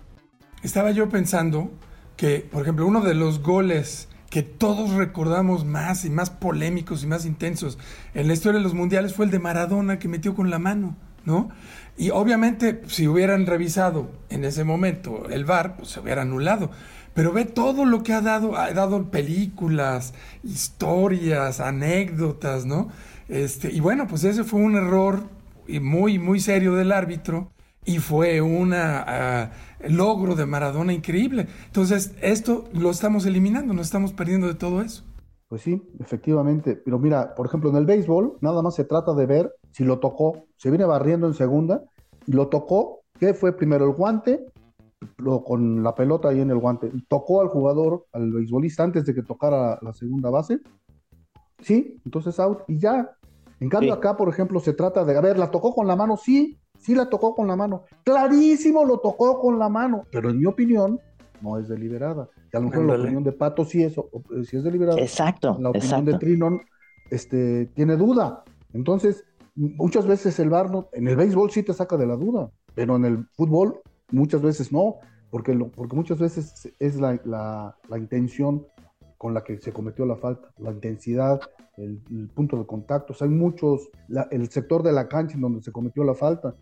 [0.63, 1.71] Estaba yo pensando
[2.17, 7.07] que, por ejemplo, uno de los goles que todos recordamos más y más polémicos y
[7.07, 7.77] más intensos
[8.15, 10.95] en la historia de los mundiales fue el de Maradona que metió con la mano,
[11.23, 11.49] ¿no?
[11.97, 16.71] Y obviamente, si hubieran revisado en ese momento el VAR, pues se hubiera anulado.
[17.13, 22.89] Pero ve todo lo que ha dado, ha dado películas, historias, anécdotas, ¿no?
[23.29, 25.23] Este, y bueno, pues ese fue un error
[25.67, 27.52] muy, muy serio del árbitro
[27.85, 28.73] y fue un
[29.89, 31.47] logro de Maradona increíble.
[31.67, 35.03] Entonces, esto lo estamos eliminando, nos estamos perdiendo de todo eso.
[35.47, 36.75] Pues sí, efectivamente.
[36.75, 39.99] Pero mira, por ejemplo, en el béisbol, nada más se trata de ver si lo
[39.99, 40.47] tocó.
[40.57, 41.83] Se viene barriendo en segunda
[42.25, 43.01] y lo tocó.
[43.19, 44.45] ¿Qué fue primero el guante
[45.45, 49.23] con la pelota ahí en el guante, tocó al jugador, al beisbolista, antes de que
[49.23, 50.59] tocara la segunda base.
[51.59, 53.15] Sí, entonces out y ya.
[53.63, 56.17] En cambio, acá, por ejemplo, se trata de, a ver, ¿la tocó con la mano?
[56.17, 57.83] Sí, sí la tocó con la mano.
[58.03, 60.99] Clarísimo lo tocó con la mano, pero en mi opinión,
[61.41, 62.27] no es deliberada.
[62.51, 64.99] Y a lo mejor la opinión de Pato sí es, sí es deliberada.
[64.99, 65.55] Exacto.
[65.61, 66.61] La opinión de Trinon
[67.09, 68.43] este, tiene duda.
[68.73, 69.23] Entonces,
[69.55, 73.05] muchas veces el VAR en el béisbol sí te saca de la duda, pero en
[73.05, 73.79] el fútbol
[74.11, 74.97] muchas veces no,
[75.29, 78.67] porque, lo, porque muchas veces es la, la, intención
[79.23, 81.39] con la que se cometió la falta, la intensidad,
[81.77, 82.01] el,
[82.35, 83.13] punto de contacto.
[83.13, 83.89] O sea, hay muchos,
[84.31, 86.53] el sector de la cancha en donde se cometió la falta.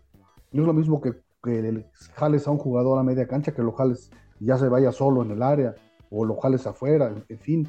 [0.52, 3.72] No es lo mismo que, que jales a un jugador a media cancha que lo
[3.72, 5.74] jales ya se vaya solo en el área
[6.08, 7.66] o lo jales afuera, en, fin.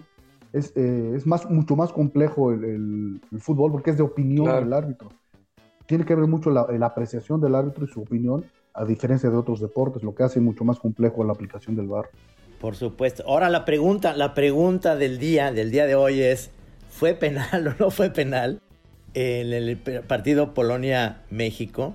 [0.51, 4.73] Es, eh, es, más, mucho más complejo el, el, fútbol porque es de opinión del
[4.73, 5.09] árbitro.
[5.87, 9.37] Tiene que ver mucho la, la apreciación del árbitro y su opinión a diferencia de
[9.37, 12.09] otros deportes, lo que hace mucho más complejo la aplicación del VAR.
[12.63, 13.25] Por supuesto.
[13.27, 16.49] Ahora la pregunta, la pregunta del día, del día de hoy es,
[16.89, 18.61] ¿fue penal o no fue penal
[19.13, 21.93] en el partido Polonia-México?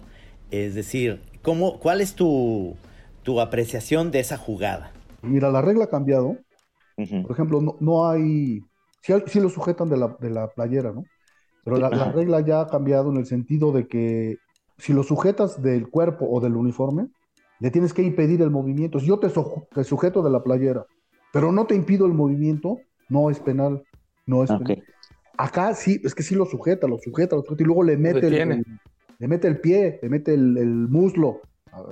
[0.51, 2.77] Es decir, ¿cómo, ¿cuál es tu,
[3.23, 4.93] tu apreciación de esa jugada?
[5.23, 6.37] Mira, la regla ha cambiado.
[6.97, 8.61] Por ejemplo, no, no hay,
[9.01, 11.05] sí, lo sujetan de la, de la playera, ¿no?
[11.65, 14.37] Pero la, la, regla ya ha cambiado en el sentido de que
[14.77, 17.09] si lo sujetas del cuerpo o del uniforme,
[17.61, 19.01] le tienes que impedir el movimiento.
[19.01, 19.29] Si yo te,
[19.85, 20.87] sujeto de la playera,
[21.33, 23.83] pero no te impido el movimiento, no es penal.
[24.27, 24.83] No es penal.
[25.37, 28.27] Acá sí, es que sí lo sujeta, lo sujeta, lo sujeta y luego le mete,
[28.27, 28.65] el,
[29.19, 31.41] le mete el pie, le mete el, muslo,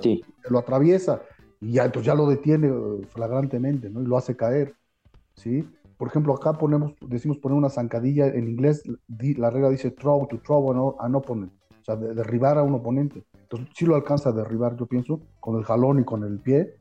[0.00, 0.22] sí.
[0.50, 1.22] lo atraviesa
[1.60, 4.02] y ya, entonces ya lo detiene eh, flagrantemente, ¿no?
[4.02, 4.74] Y lo hace caer,
[5.34, 5.64] ¿sí?
[5.96, 10.38] Por ejemplo, acá ponemos, decimos poner una zancadilla, en inglés la regla dice throw to
[10.40, 11.52] throw an opponent
[11.86, 13.24] sea, de derribar a un oponente.
[13.46, 16.78] Entonces, sí lo alcanza a derribar, yo pienso, con el jalón y con el pie.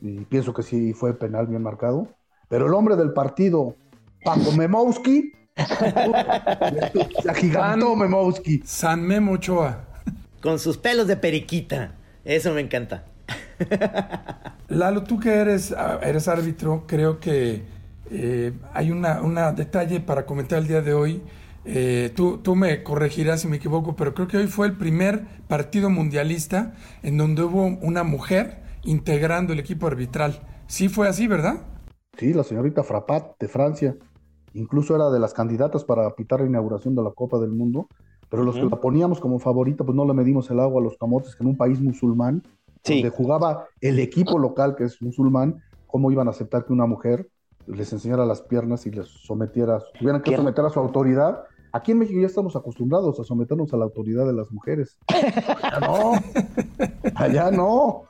[0.00, 2.08] Y pienso que sí fue penal bien marcado.
[2.48, 3.76] Pero el hombre del partido,
[4.24, 5.32] Paco Memowski,
[7.22, 8.62] se agigantó Memowski.
[8.64, 9.84] San Memo Ochoa.
[10.40, 11.96] Con sus pelos de periquita.
[12.24, 13.04] Eso me encanta.
[14.68, 17.62] Lalo, tú que eres, eres árbitro, creo que
[18.10, 21.22] eh, hay un una detalle para comentar el día de hoy
[21.64, 25.26] eh, tú, tú me corregirás si me equivoco, pero creo que hoy fue el primer
[25.48, 30.40] partido mundialista en donde hubo una mujer integrando el equipo arbitral.
[30.66, 31.62] Sí fue así, ¿verdad?
[32.18, 33.96] Sí, la señorita Frapat de Francia.
[34.52, 37.88] Incluso era de las candidatas para pitar la inauguración de la Copa del Mundo.
[38.28, 40.96] Pero los que la poníamos como favorita, pues no le medimos el agua a los
[40.96, 42.42] camotes, que en un país musulmán,
[42.82, 47.28] donde jugaba el equipo local que es musulmán, ¿cómo iban a aceptar que una mujer
[47.66, 51.44] les enseñara las piernas y les sometiera, tuvieran que someter a su autoridad
[51.74, 54.96] Aquí en México ya estamos acostumbrados a someternos a la autoridad de las mujeres.
[55.08, 56.12] Allá no.
[57.16, 58.04] Allá no.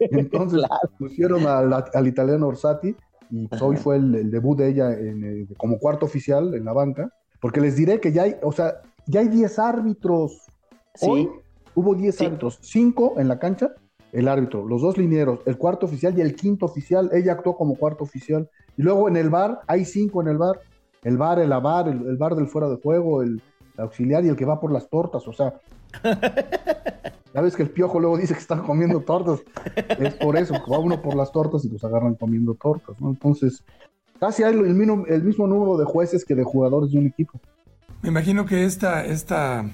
[0.00, 0.62] Entonces
[0.98, 2.96] pusieron al, italiano Orsati
[3.30, 7.08] y pues hoy fue el, debut de ella eh, como cuarto oficial en la banca.
[7.40, 10.42] Porque les diré que ya hay, o sea, ya hay 10 árbitros.
[11.02, 11.30] Hoy
[11.76, 13.76] hubo 10 árbitros, 5 en la cancha,
[14.10, 17.10] el árbitro, los dos linieros, el cuarto oficial y el quinto oficial.
[17.12, 18.50] Ella actuó como cuarto oficial.
[18.76, 20.58] Y luego en el bar, hay 5 en el bar
[21.02, 23.42] el bar, el avar, el, bar del fuera de juego, el,
[23.76, 25.54] auxiliar y el que va por las tortas, o sea.
[27.32, 29.40] Sabes que el piojo luego dice que están comiendo tortas.
[29.98, 33.08] Es por eso, va uno por las tortas y los agarran comiendo tortas, ¿no?
[33.08, 33.64] Entonces,
[34.20, 37.40] casi hay el mismo, el mismo número de jueces que de jugadores de un equipo.
[38.02, 39.64] Me imagino que esta, esta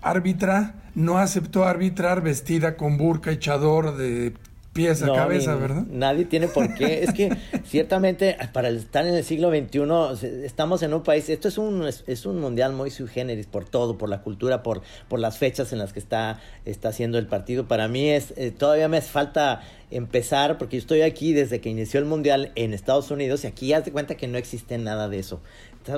[0.00, 4.34] árbitra no aceptó arbitrar vestida con burka y chador de
[4.72, 5.84] pies a cabeza, ¿verdad?
[5.90, 7.04] Nadie tiene por qué.
[7.04, 11.58] es que ciertamente para estar en el siglo XXI estamos en un país, esto es
[11.58, 15.38] un, es, un mundial muy sui generis por todo, por la cultura, por, por las
[15.38, 17.68] fechas en las que está, está haciendo el partido.
[17.68, 21.68] Para mí es, eh, todavía me hace falta empezar, porque yo estoy aquí desde que
[21.68, 25.08] inició el mundial en Estados Unidos y aquí haz de cuenta que no existe nada
[25.08, 25.40] de eso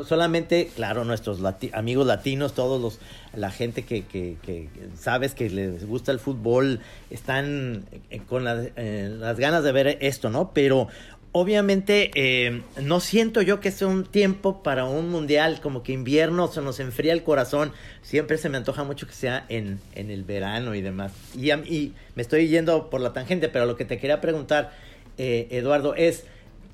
[0.07, 1.41] solamente, claro, nuestros
[1.73, 2.99] amigos latinos, todos los,
[3.35, 4.69] la gente que, que,
[4.99, 10.31] sabes que les gusta el fútbol, están eh, con eh, las ganas de ver esto,
[10.31, 10.53] ¿no?
[10.55, 10.89] Pero
[11.33, 16.49] obviamente eh, no siento yo que sea un tiempo para un mundial, como que invierno
[16.49, 17.73] se nos enfría el corazón.
[18.03, 21.13] Siempre se me antoja mucho que sea en, en el verano y demás.
[21.37, 24.73] Y, y, me estoy yendo por la tangente, pero lo que te quería preguntar,
[25.17, 26.25] Eduardo, es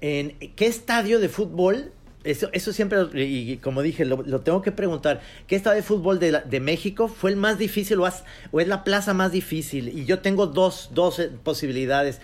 [0.03, 1.93] en qué estadio de fútbol
[2.25, 5.21] eso, eso siempre, y como dije, lo, tengo que preguntar.
[5.47, 8.09] ¿Qué estado de fútbol de, de México fue el más difícil o,
[8.51, 9.89] o, es la plaza más difícil?
[9.89, 12.21] Y yo tengo dos, dos eh, posibilidades.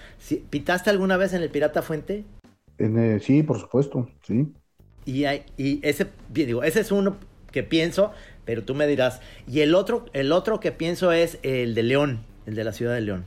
[0.51, 2.25] ¿Pitaste alguna vez en el Pirata Fuente?
[2.79, 4.53] En, eh, sí, por supuesto, sí.
[5.07, 7.17] Y, hay, y ese, digo, ese es uno
[7.51, 8.13] que pienso,
[8.45, 9.21] pero tú me dirás.
[9.49, 12.95] Y el otro, el otro que pienso es el de León, el de la ciudad
[12.95, 13.25] de León.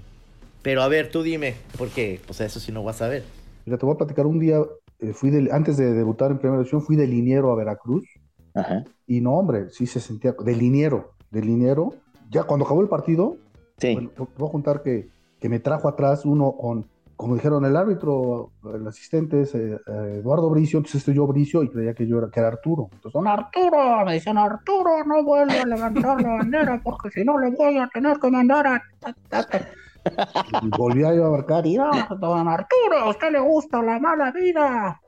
[0.62, 3.24] Pero a ver, tú dime, porque pues eso sí no vas a ver.
[3.66, 4.60] Mira, te voy a platicar un día
[5.00, 8.06] eh, fui antes de debutar en primera división, fui de liniero a Veracruz.
[9.08, 11.94] Y no, hombre, sí se sentía de liniero, de liniero.
[12.30, 13.38] Ya cuando acabó el partido,
[13.78, 14.10] sí.
[14.18, 15.08] voy a contar que,
[15.40, 16.86] que, me trajo atrás uno con,
[17.20, 21.64] como dijeron el árbitro, el asistente es eh, eh, Eduardo Bricio, entonces estoy yo Bricio
[21.64, 22.90] y creía que yo era, que era Arturo.
[22.94, 27.38] Entonces, don Arturo, me dicen Arturo, no vuelvo a levantar la bandera porque si no
[27.38, 28.84] le voy a tener que mandar a...
[30.62, 35.00] Y volví a abarcar, y no, don Arturo, a usted le gusta la mala vida.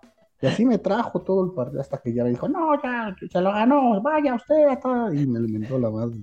[0.41, 3.41] Y así me trajo todo el partido hasta que ya me dijo, no, ya, se
[3.41, 4.79] lo ganó, vaya usted.
[5.13, 6.17] Y me alimentó la madre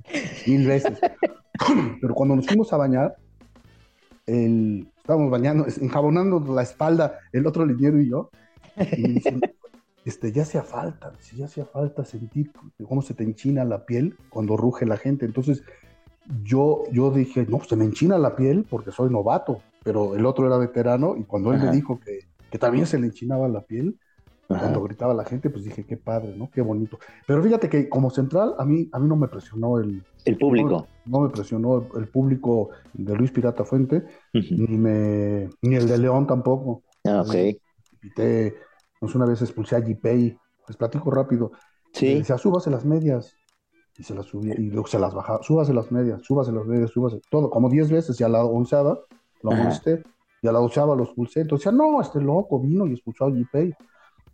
[0.46, 0.98] mil veces.
[2.00, 3.16] Pero cuando nos fuimos a bañar,
[4.26, 8.30] el, estábamos bañando, enjabonando la espalda, el otro liniero y yo,
[8.76, 9.22] y
[10.04, 12.50] este, ya hacía falta, ya hacía falta sentir
[12.88, 15.26] cómo se te enchina la piel cuando ruge la gente.
[15.26, 15.62] Entonces,
[16.42, 20.46] yo, yo dije, no, se me enchina la piel porque soy novato, pero el otro
[20.46, 23.98] era veterano y cuando él me dijo que, que, también se le enchinaba la piel,
[24.46, 26.50] cuando gritaba la gente, pues dije, qué padre, ¿no?
[26.50, 26.98] Qué bonito.
[27.26, 30.02] Pero fíjate que como central, a mí, a mí no me presionó el...
[30.24, 30.86] El público.
[31.04, 36.26] No, me presionó el, público de Luis Pirata Fuente, ni, me, ni el de León
[36.26, 36.82] tampoco.
[37.04, 37.34] Ah, ok.
[39.00, 40.36] No una vez expulsé a Gipey,
[40.66, 41.52] les platico rápido.
[41.92, 42.14] Sí.
[42.14, 43.37] Decía, súbase las medias
[43.98, 46.90] y se las subía, y luego se las bajaba, súbase las medias, súbase las medias,
[46.90, 48.98] súbase, todo, como 10 veces, y a la onceada
[49.42, 50.04] lo molesté,
[50.40, 53.32] y a la onceava lo expulsé, entonces decía, no, este loco vino y expulsó a
[53.32, 53.74] Gipey.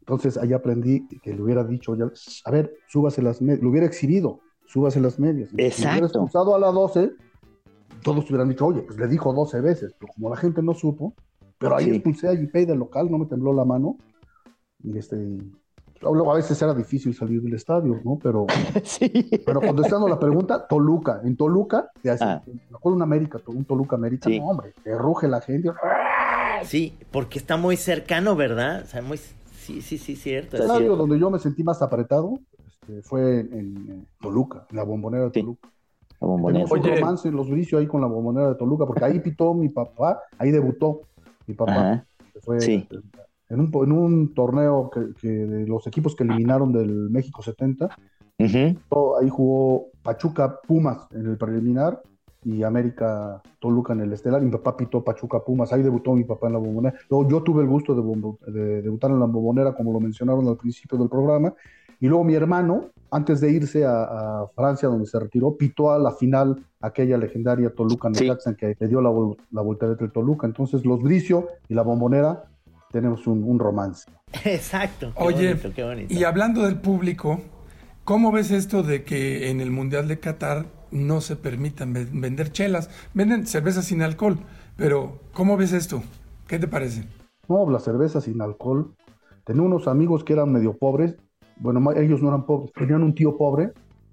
[0.00, 2.10] Entonces ahí aprendí que le hubiera dicho, ya,
[2.44, 5.48] a ver, súbase las medias, lo hubiera exhibido, súbase las medias.
[5.56, 5.74] Exacto.
[5.76, 7.12] Si hubiera expulsado a la 12,
[8.02, 11.14] todos hubieran dicho, oye, pues le dijo 12 veces, pero como la gente no supo,
[11.56, 13.96] pero ahí expulsé a Gipey del local, no me tembló la mano,
[14.82, 15.16] y este,
[16.00, 18.18] Luego a veces era difícil salir del estadio, ¿no?
[18.22, 18.46] Pero,
[18.84, 19.10] sí.
[19.44, 21.20] pero contestando la pregunta, Toluca.
[21.24, 22.42] En Toluca, te hace, ah.
[22.46, 25.70] me acuerdo un América, un Toluca América, no, hombre, te ruge la gente.
[26.64, 28.82] Sí, porque está muy cercano, ¿verdad?
[28.82, 29.18] O sea, muy...
[29.18, 30.56] Sí, sí, sí, cierto.
[30.56, 32.38] El estadio donde yo me sentí más apretado
[32.84, 35.68] este, fue en, Toluca, en la bombonera de Toluca.
[36.20, 36.66] La bombonera.
[36.66, 39.54] Tenemos un romance en los vicios ahí con la bombonera de Toluca, porque ahí pitó
[39.54, 41.02] mi papá, ahí debutó
[41.46, 42.04] mi papá.
[42.42, 42.86] Fue, sí.
[43.54, 47.88] En un, en un torneo que, de los equipos que eliminaron del México 70.
[48.38, 52.02] Ahí jugó Pachuca Pumas en el preliminar
[52.44, 54.42] y América Toluca en el estelar.
[54.42, 55.72] Mi papá pitó Pachuca Pumas.
[55.72, 56.94] Ahí debutó mi papá en la bombonera.
[57.08, 57.94] Luego yo tuve el gusto
[58.46, 61.54] de, debutar en la bombonera, como lo mencionaron al principio del programa.
[62.00, 66.10] Y luego mi hermano, antes de irse a, Francia, donde se retiró, pitó a la
[66.10, 69.10] final aquella legendaria Toluca Necaxa que le dio la,
[69.52, 70.46] la voltereta del Toluca.
[70.46, 72.44] Entonces los Bricio y la bombonera
[72.94, 74.08] tenemos un, romance.
[74.44, 75.12] Exacto.
[75.16, 75.58] Oye,
[76.08, 77.40] y hablando del público,
[78.04, 82.88] ¿cómo ves esto de que en el Mundial de Qatar no se permitan vender chelas?
[83.12, 84.38] Venden cerveza sin alcohol,
[84.76, 86.04] pero ¿cómo ves esto?
[86.46, 87.04] ¿Qué te parece?
[87.48, 88.94] No, la cerveza sin alcohol.
[89.44, 91.16] Tenía unos amigos que eran medio pobres.
[91.56, 93.72] Bueno, ellos no eran pobres, tenían un tío pobre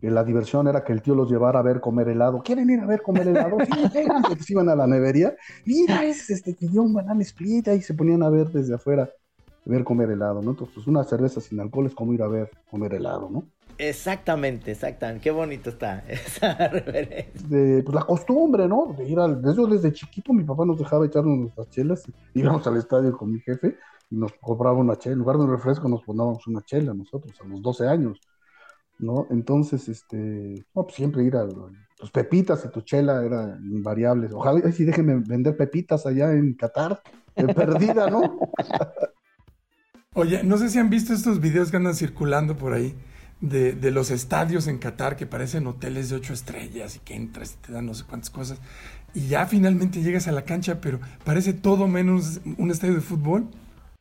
[0.09, 2.41] la diversión era que el tío los llevara a ver comer helado.
[2.43, 3.57] ¿Quieren ir a ver comer helado?
[3.59, 3.71] Sí,
[4.43, 5.35] se iban a la nevería.
[5.65, 9.09] Mira, ese este, pidió un banana split y se ponían a ver desde afuera,
[9.65, 10.51] ver comer helado, ¿no?
[10.51, 13.45] Entonces, una cerveza sin alcohol es como ir a ver comer helado, ¿no?
[13.77, 15.23] Exactamente, exactamente.
[15.23, 17.47] Qué bonito está esa referencia.
[17.47, 18.95] De, pues la costumbre, ¿no?
[18.97, 19.41] De ir al.
[19.41, 22.03] Desde, desde chiquito mi papá nos dejaba echarnos nuestras chelas.
[22.33, 23.77] Íbamos al estadio con mi jefe
[24.09, 25.13] y nos cobraba una chela.
[25.13, 28.19] En lugar de un refresco, nos poníamos una chela nosotros a los 12 años.
[29.01, 29.27] ¿No?
[29.29, 31.53] Entonces, este, no, pues siempre ir al,
[31.97, 34.33] tus pepitas y tu chela eran invariables.
[34.33, 37.01] Ojalá si déjenme vender pepitas allá en Qatar,
[37.35, 38.39] perdida, ¿no?
[40.13, 42.95] Oye, no sé si han visto estos videos que andan circulando por ahí
[43.39, 47.53] de, de, los estadios en Qatar que parecen hoteles de ocho estrellas y que entras
[47.53, 48.59] y te dan no sé cuántas cosas.
[49.13, 53.47] Y ya finalmente llegas a la cancha, pero parece todo menos un estadio de fútbol.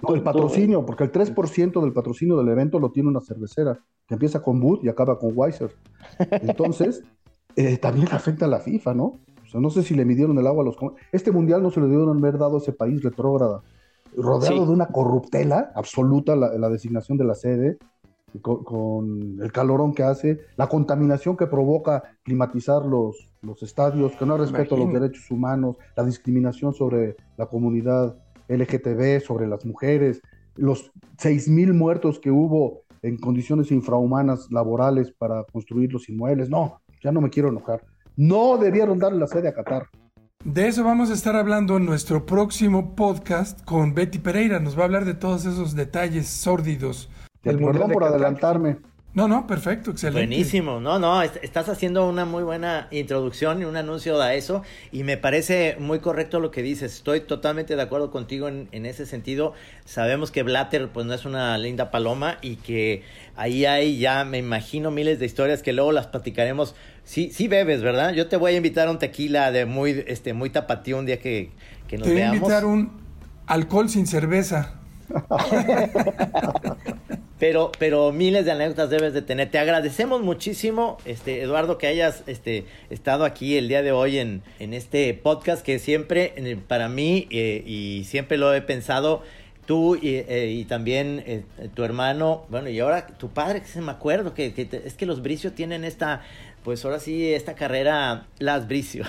[0.03, 4.15] No, el patrocinio, porque el 3% del patrocinio del evento lo tiene una cervecera, que
[4.15, 5.75] empieza con Bud y acaba con Weiser.
[6.19, 7.03] Entonces,
[7.57, 9.05] eh, también afecta a la FIFA, ¿no?
[9.05, 10.77] O sea, no sé si le midieron el agua a los...
[11.13, 13.63] Este mundial no se le dieron haber dado a ese país retrógrada,
[14.17, 17.79] rodeado de una corruptela absoluta, la, la designación de la sede,
[18.43, 24.27] con, con, el calorón que hace, la contaminación que provoca climatizar los, los estadios, que
[24.27, 28.17] no respeto los derechos humanos, la discriminación sobre la comunidad
[28.51, 30.21] LGTB, sobre las mujeres,
[30.57, 36.51] los 6.000 muertos que hubo en condiciones infrahumanas laborales para construir los inmuebles.
[36.51, 37.83] No, ya no me quiero enojar.
[38.17, 39.87] No debieron darle la sede a Qatar.
[40.45, 44.59] De eso vamos a estar hablando en nuestro próximo podcast con Betty Pereira.
[44.59, 47.11] Nos va a hablar de todos esos detalles sórdidos.
[47.43, 48.79] Del Perdón por adelantarme.
[49.13, 50.27] No, no, perfecto, excelente.
[50.27, 55.03] Buenísimo, no, no, estás haciendo una muy buena introducción y un anuncio a eso y
[55.03, 59.07] me parece muy correcto lo que dices, estoy totalmente de acuerdo contigo en, en ese
[59.07, 59.53] sentido,
[59.85, 63.03] sabemos que Blatter pues no es una linda paloma y que
[63.35, 67.83] ahí hay ya, me imagino, miles de historias que luego las platicaremos, sí, sí bebes,
[67.83, 68.13] ¿verdad?
[68.13, 71.19] Yo te voy a invitar a un tequila de muy, este, muy tapatío un día
[71.19, 71.51] que,
[71.89, 72.39] que nos te veamos.
[72.39, 72.93] Te voy a invitar un
[73.49, 74.75] alcohol sin cerveza.
[77.41, 79.51] pero, pero miles de anécdotas debes de tener.
[79.51, 84.43] Te agradecemos muchísimo, este, Eduardo, que hayas este, estado aquí el día de hoy en,
[84.59, 86.35] en este podcast que siempre,
[86.69, 89.23] para mí, eh, y siempre lo he pensado,
[89.65, 93.91] tú y, eh, también eh, tu hermano, bueno, y ahora tu padre, que se me
[93.91, 96.21] acuerdo, que, que es que los Bricio tienen esta,
[96.63, 99.05] pues ahora sí, esta carrera, las Bricio.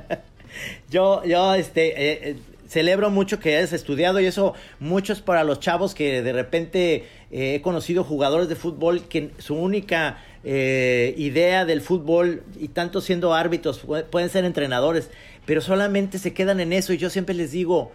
[0.90, 2.38] yo, yo, este,
[2.68, 7.04] celebro mucho que hayas estudiado y eso muchos para los chavos que de repente
[7.34, 13.00] eh, he conocido jugadores de fútbol que su única eh, idea del fútbol y tanto
[13.00, 15.10] siendo árbitros pueden ser entrenadores
[15.44, 17.90] pero solamente se quedan en eso y yo siempre les digo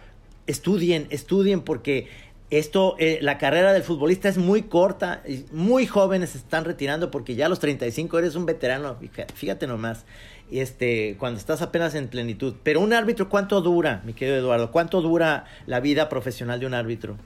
[0.46, 2.08] estudien estudien porque
[2.50, 7.12] esto, eh, la carrera del futbolista es muy corta, y muy jóvenes se están retirando
[7.12, 8.98] porque ya a los 35 eres un veterano,
[9.34, 10.04] fíjate nomás
[10.50, 12.54] este, cuando estás apenas en plenitud.
[12.64, 14.72] Pero un árbitro, ¿cuánto dura, mi querido Eduardo?
[14.72, 17.16] ¿Cuánto dura la vida profesional de un árbitro?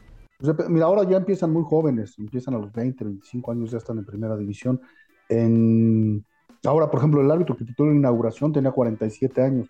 [0.69, 4.05] Mira, ahora ya empiezan muy jóvenes, empiezan a los 20, 25 años, ya están en
[4.05, 4.81] primera división.
[5.29, 6.25] En...
[6.65, 9.69] Ahora, por ejemplo, el árbitro que tituló la inauguración tenía 47 años,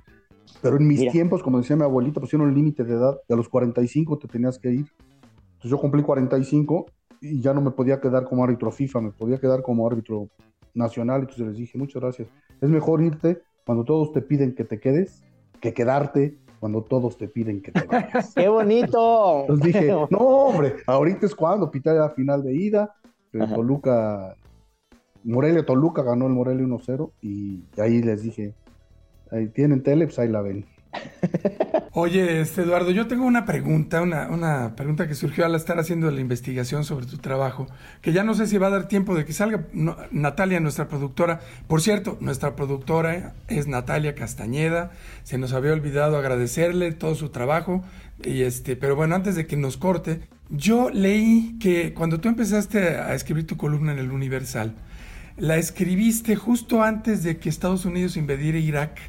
[0.63, 1.13] pero en mis Mira.
[1.13, 4.29] tiempos, como decía mi abuelita, pusieron un límite de edad, de a los 45 te
[4.29, 4.87] tenías que ir.
[5.55, 6.87] Entonces yo cumplí 45
[7.21, 10.29] y ya no me podía quedar como árbitro FIFA, me podía quedar como árbitro
[10.75, 12.29] nacional, entonces les dije, muchas gracias.
[12.61, 15.25] Es mejor irte cuando todos te piden que te quedes
[15.61, 18.33] que quedarte cuando todos te piden que te vayas.
[18.35, 19.43] ¡Qué bonito!
[19.43, 22.95] Entonces dije, no, hombre, ahorita es cuando pité la final de ida,
[23.39, 23.55] Ajá.
[23.55, 24.35] Toluca,
[25.25, 28.55] Morelia Toluca ganó el Morelia 1-0 y ahí les dije,
[29.31, 30.65] ahí tienen tele, pues ahí la ven.
[31.93, 36.21] Oye, este Eduardo, yo tengo una pregunta, una, pregunta que surgió al estar haciendo la
[36.21, 37.69] investigación sobre tu trabajo,
[38.03, 39.67] que ya no sé si va a dar tiempo de que salga.
[40.11, 44.93] Natalia, nuestra productora, por cierto, nuestra productora es Natalia Castañeda,
[45.23, 47.85] se nos había olvidado agradecerle todo su trabajo,
[48.25, 50.21] y este, pero bueno, antes de que nos corte,
[50.51, 54.75] yo leí que cuando tú empezaste a escribir tu columna en el Universal,
[55.37, 59.01] la escribiste justo antes de que Estados Unidos invadiera Irak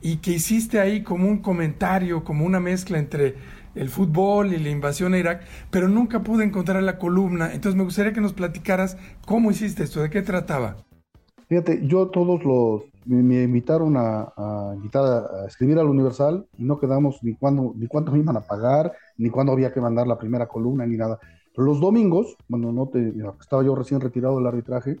[0.00, 3.36] y que hiciste ahí como un comentario, como una mezcla entre
[3.74, 7.52] el fútbol y la invasión a Irak, pero nunca pude encontrar la columna.
[7.52, 8.96] Entonces me gustaría que nos platicaras
[9.26, 10.76] cómo hiciste esto, de qué trataba.
[11.48, 16.64] Fíjate, yo todos los me, invitaron a, a invitar a, a, escribir al Universal y
[16.64, 20.06] no quedamos ni cuándo ni cuánto me iban a pagar, ni cuándo había que mandar
[20.06, 21.18] la primera columna, ni nada.
[21.54, 24.98] Pero los domingos, cuando no te, estaba yo recién retirado del arbitraje,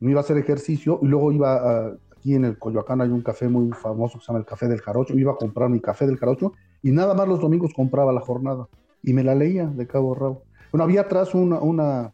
[0.00, 1.96] me iba a hacer ejercicio y luego iba a,
[2.26, 4.80] aquí en el Coyoacán hay un café muy famoso que se llama el Café del
[4.80, 8.20] Jarocho, iba a comprar mi café del Jarocho y nada más los domingos compraba la
[8.20, 8.66] jornada
[9.00, 10.42] y me la leía de cabo a rabo.
[10.72, 12.12] Bueno, había atrás una, una,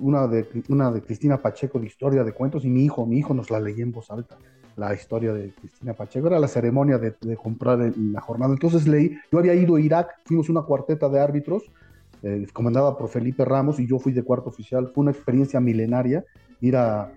[0.00, 3.34] una, de, una de Cristina Pacheco de historia de cuentos y mi hijo, mi hijo
[3.34, 4.36] nos la leía en voz alta,
[4.76, 8.52] la historia de Cristina Pacheco, era la ceremonia de, comprar la jornada.
[8.52, 11.64] Entonces leí, yo había ido a Irak, fuimos una cuarteta de árbitros,
[12.22, 16.24] eh, comandada por Felipe Ramos y yo fui de cuarto oficial, fue una experiencia milenaria
[16.60, 17.12] ir a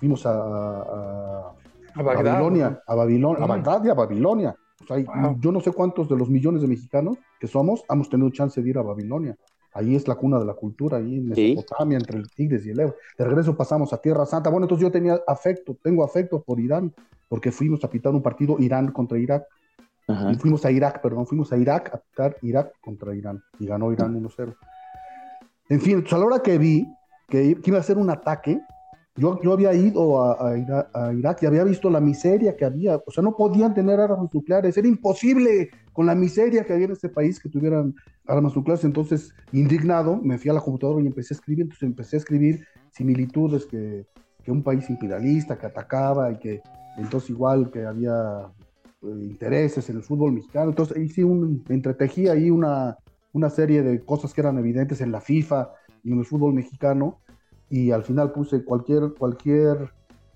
[0.00, 1.54] fuimos a, a,
[1.94, 3.42] a, Bagdad, Babilonia, a Babilonia, mm.
[3.42, 4.56] a Bagdad y a Babilonia.
[4.82, 5.38] O sea, wow.
[5.38, 8.68] Yo no sé cuántos de los millones de mexicanos que somos hemos tenido chance de
[8.68, 9.36] ir a Babilonia.
[9.74, 12.80] ahí es la cuna de la cultura, ahí en Mesopotamia, entre el Tigres y el
[12.80, 12.96] Ebro.
[13.16, 14.50] De regreso pasamos a Tierra Santa.
[14.50, 16.92] Bueno, entonces yo tenía afecto, tengo afecto por Irán,
[17.28, 19.44] porque fuimos a pitar un partido Irán contra Irak.
[20.32, 23.92] Y fuimos a Irak, perdón, fuimos a Irak a pitar Irak contra Irán y ganó
[23.92, 24.56] Irán 1-0.
[25.68, 26.84] En fin, a la hora que vi
[27.28, 28.60] que, iba a ser un ataque,
[29.20, 30.56] yo, yo había ido a,
[31.12, 34.78] Irak y había visto la miseria que había, o sea, no podían tener armas nucleares,
[34.78, 37.94] era imposible con la miseria que había en este país que tuvieran
[38.26, 42.16] armas nucleares, entonces, indignado, me fui a la computadora y empecé a escribir, entonces empecé
[42.16, 44.06] a escribir similitudes que,
[44.42, 46.62] que un país imperialista que atacaba y que
[46.96, 48.50] entonces igual que había
[49.02, 52.96] eh, intereses en el fútbol mexicano, entonces hice un, entretejí ahí una,
[53.32, 57.18] una serie de cosas que eran evidentes en la FIFA y en el fútbol mexicano,
[57.70, 59.92] y al final puse cualquier, cualquier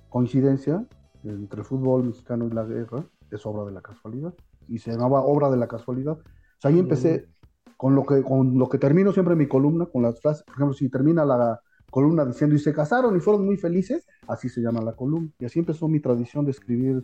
[0.08, 0.86] coincidencia
[1.24, 4.32] entre el fútbol mexicano y la guerra, es obra de la casualidad,
[4.68, 6.12] y se llamaba obra de la casualidad.
[6.12, 7.26] O sea, ahí empecé
[7.76, 10.74] con lo que, con lo que termino siempre mi columna, con las frases, por ejemplo,
[10.74, 11.60] si termina la
[11.90, 15.30] columna diciendo y se casaron y fueron muy felices, así se llama la columna.
[15.38, 17.02] Y así empezó mi tradición de escribir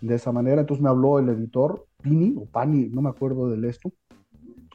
[0.00, 0.60] de esa manera.
[0.60, 3.92] Entonces me habló el editor, Pini, o Pani, no me acuerdo del esto,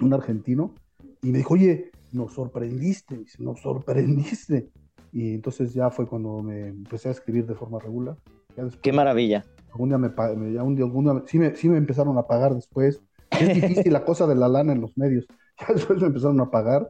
[0.01, 0.73] un argentino,
[1.21, 4.71] y me dijo, oye, nos sorprendiste, nos sorprendiste.
[5.11, 8.17] Y entonces ya fue cuando me empecé a escribir de forma regular.
[8.81, 9.45] Qué maravilla.
[9.71, 13.01] Algún día me, ya un día, sí, me, sí me empezaron a pagar después.
[13.31, 15.25] Es difícil la cosa de la lana en los medios.
[15.59, 16.87] Ya después me empezaron a pagar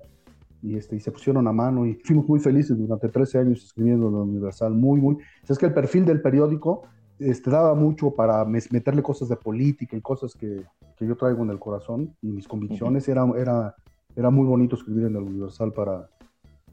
[0.61, 4.07] y, este, y se pusieron a mano y fuimos muy felices durante 13 años escribiendo
[4.07, 4.74] en la Universal.
[4.74, 5.18] Muy, muy.
[5.47, 6.82] es que el perfil del periódico
[7.18, 10.65] este, daba mucho para meterle cosas de política y cosas que,
[10.97, 13.07] que yo traigo en el corazón y mis convicciones.
[13.07, 13.74] era, era,
[14.18, 16.09] era muy bonito escribir en el Universal para,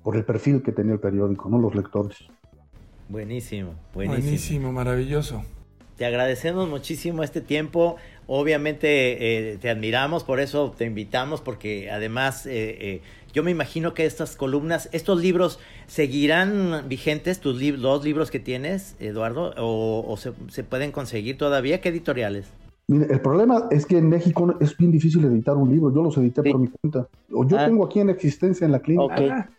[0.04, 1.58] por el perfil que tenía el periódico, ¿no?
[1.58, 2.18] Los lectores.
[3.08, 4.22] Buenísimo, buenísimo.
[4.22, 5.44] Buenísimo, maravilloso.
[5.96, 7.96] Te agradecemos muchísimo este tiempo.
[8.26, 13.02] Obviamente eh, te admiramos, por eso te invitamos, porque además eh, eh,
[13.32, 18.40] yo me imagino que estas columnas, estos libros, ¿seguirán vigentes tus libros, los libros que
[18.40, 19.54] tienes, Eduardo?
[19.56, 21.80] ¿O, se, se, pueden conseguir todavía?
[21.80, 22.46] ¿Qué editoriales?
[22.86, 25.92] Mire, el problema es que en México es bien difícil editar un libro.
[25.92, 27.08] Yo los edité por mi cuenta.
[27.32, 27.66] O yo ah.
[27.66, 29.50] tengo aquí en existencia en la clínica.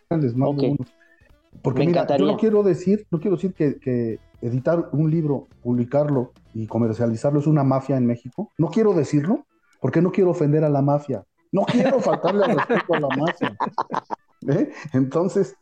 [1.62, 6.68] Porque mira, yo no quiero decir, no quiero decir que, editar un libro, publicarlo y
[6.68, 8.52] comercializarlo es una mafia en México.
[8.58, 9.46] No quiero decirlo
[9.82, 11.26] porque no quiero ofender a la mafia.
[11.52, 13.58] No quiero faltarle al respeto a la mafia.
[14.48, 14.70] ¿Eh?
[14.94, 15.56] Entonces,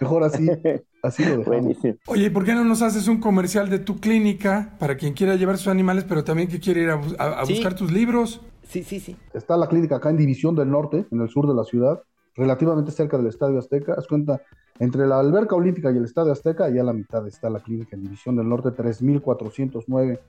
[0.00, 0.46] Mejor así,
[1.02, 1.76] así lo dejamos.
[2.06, 5.58] Oye, ¿por qué no nos haces un comercial de tu clínica para quien quiera llevar
[5.58, 8.40] sus animales, pero también que quiere ir a, buscar tus libros?
[8.68, 9.16] Sí, sí, sí.
[9.32, 12.02] Está la clínica acá en División del Norte, en el sur de la ciudad,
[12.34, 13.94] relativamente cerca del Estadio Azteca.
[13.96, 14.42] Haz cuenta,
[14.78, 17.96] entre la alberca olímpica y el Estadio Azteca, allá a la mitad está la clínica
[17.96, 20.20] en División del Norte, 3409.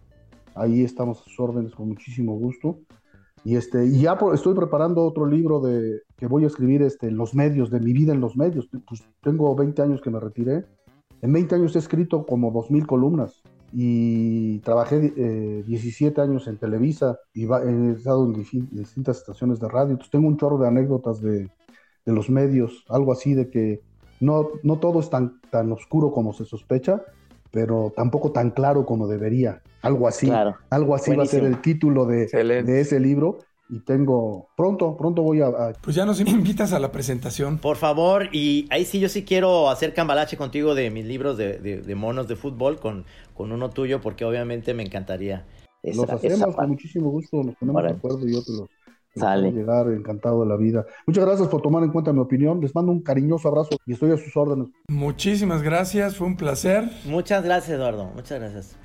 [0.56, 2.80] Ahí estamos a sus órdenes con muchísimo gusto.
[3.44, 7.34] Y, este, y ya estoy preparando otro libro de, que voy a escribir este, los
[7.34, 8.70] medios, de mi vida en los medios.
[8.88, 10.66] Pues tengo 20 años que me retiré.
[11.22, 15.00] En 20 años he escrito como 2.000 columnas y trabajé
[15.66, 18.34] 17 eh, años en Televisa y he estado en
[18.72, 19.92] distintas estaciones de radio.
[19.92, 21.50] Entonces tengo un chorro de anécdotas de,
[22.06, 23.82] de los medios, algo así de que
[24.20, 27.04] no, no todo es tan, tan oscuro como se sospecha,
[27.52, 29.62] pero tampoco tan claro como debería.
[29.82, 30.30] Algo así.
[30.70, 33.40] Algo así va a ser el título de, de, ese libro.
[33.72, 37.60] Y tengo, pronto, pronto voy a, Pues ya nos invitas a la presentación.
[37.60, 41.60] Por favor, y ahí sí yo sí quiero hacer cambalache contigo de mis libros de,
[41.60, 45.46] de, monos de fútbol con, con uno tuyo, porque obviamente me encantaría.
[45.84, 48.70] los hacemos con muchísimo gusto, nos ponemos de acuerdo y yo te los,
[49.16, 49.52] Sale.
[49.52, 50.86] llegar encantado de la vida.
[51.08, 52.62] Muchas gracias por tomar en cuenta mi opinión.
[52.62, 54.68] Les mando un cariñoso abrazo y estoy a sus órdenes.
[54.88, 56.90] Muchísimas gracias, fue un placer.
[57.06, 58.12] Muchas gracias, Eduardo.
[58.16, 58.78] Muchas gracias.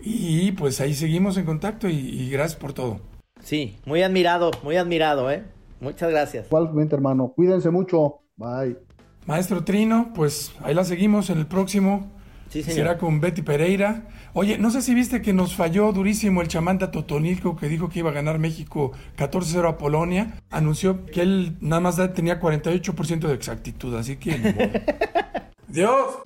[0.00, 3.00] Y pues ahí seguimos en contacto y, gracias por todo.
[3.40, 5.44] Sí, muy admirado, muy admirado, ¿eh?
[5.80, 6.46] Muchas gracias.
[6.46, 7.32] Igualmente, hermano.
[7.34, 8.20] Cuídense mucho.
[8.36, 8.78] Bye.
[9.26, 12.10] Maestro Trino, pues ahí la seguimos en el próximo.
[12.52, 14.02] Sí, Será con Betty Pereira.
[14.34, 18.00] Oye, no sé si viste que nos falló durísimo el chamanta Totonilco que dijo que
[18.00, 20.34] iba a ganar México 14-0 a Polonia.
[20.50, 24.36] Anunció que él nada más tenía 48% de exactitud, así que...
[25.66, 26.18] ¡Dios!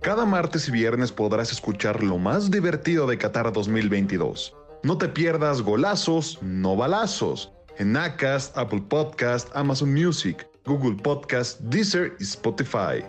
[0.00, 5.62] Cada martes y viernes podrás escuchar lo más divertido de Qatar 2022 no te pierdas
[5.62, 7.52] golazos, no balazos.
[7.78, 13.04] En Acast, Apple Podcast, Amazon Music, Google Podcast, Deezer y Spotify.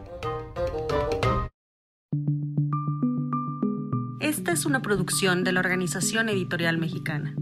[4.19, 7.35] Esta es una producción de la Organización Editorial Mexicana.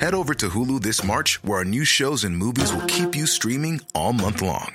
[0.00, 3.24] Head over to Hulu this March, where our new shows and movies will keep you
[3.24, 4.74] streaming all month long.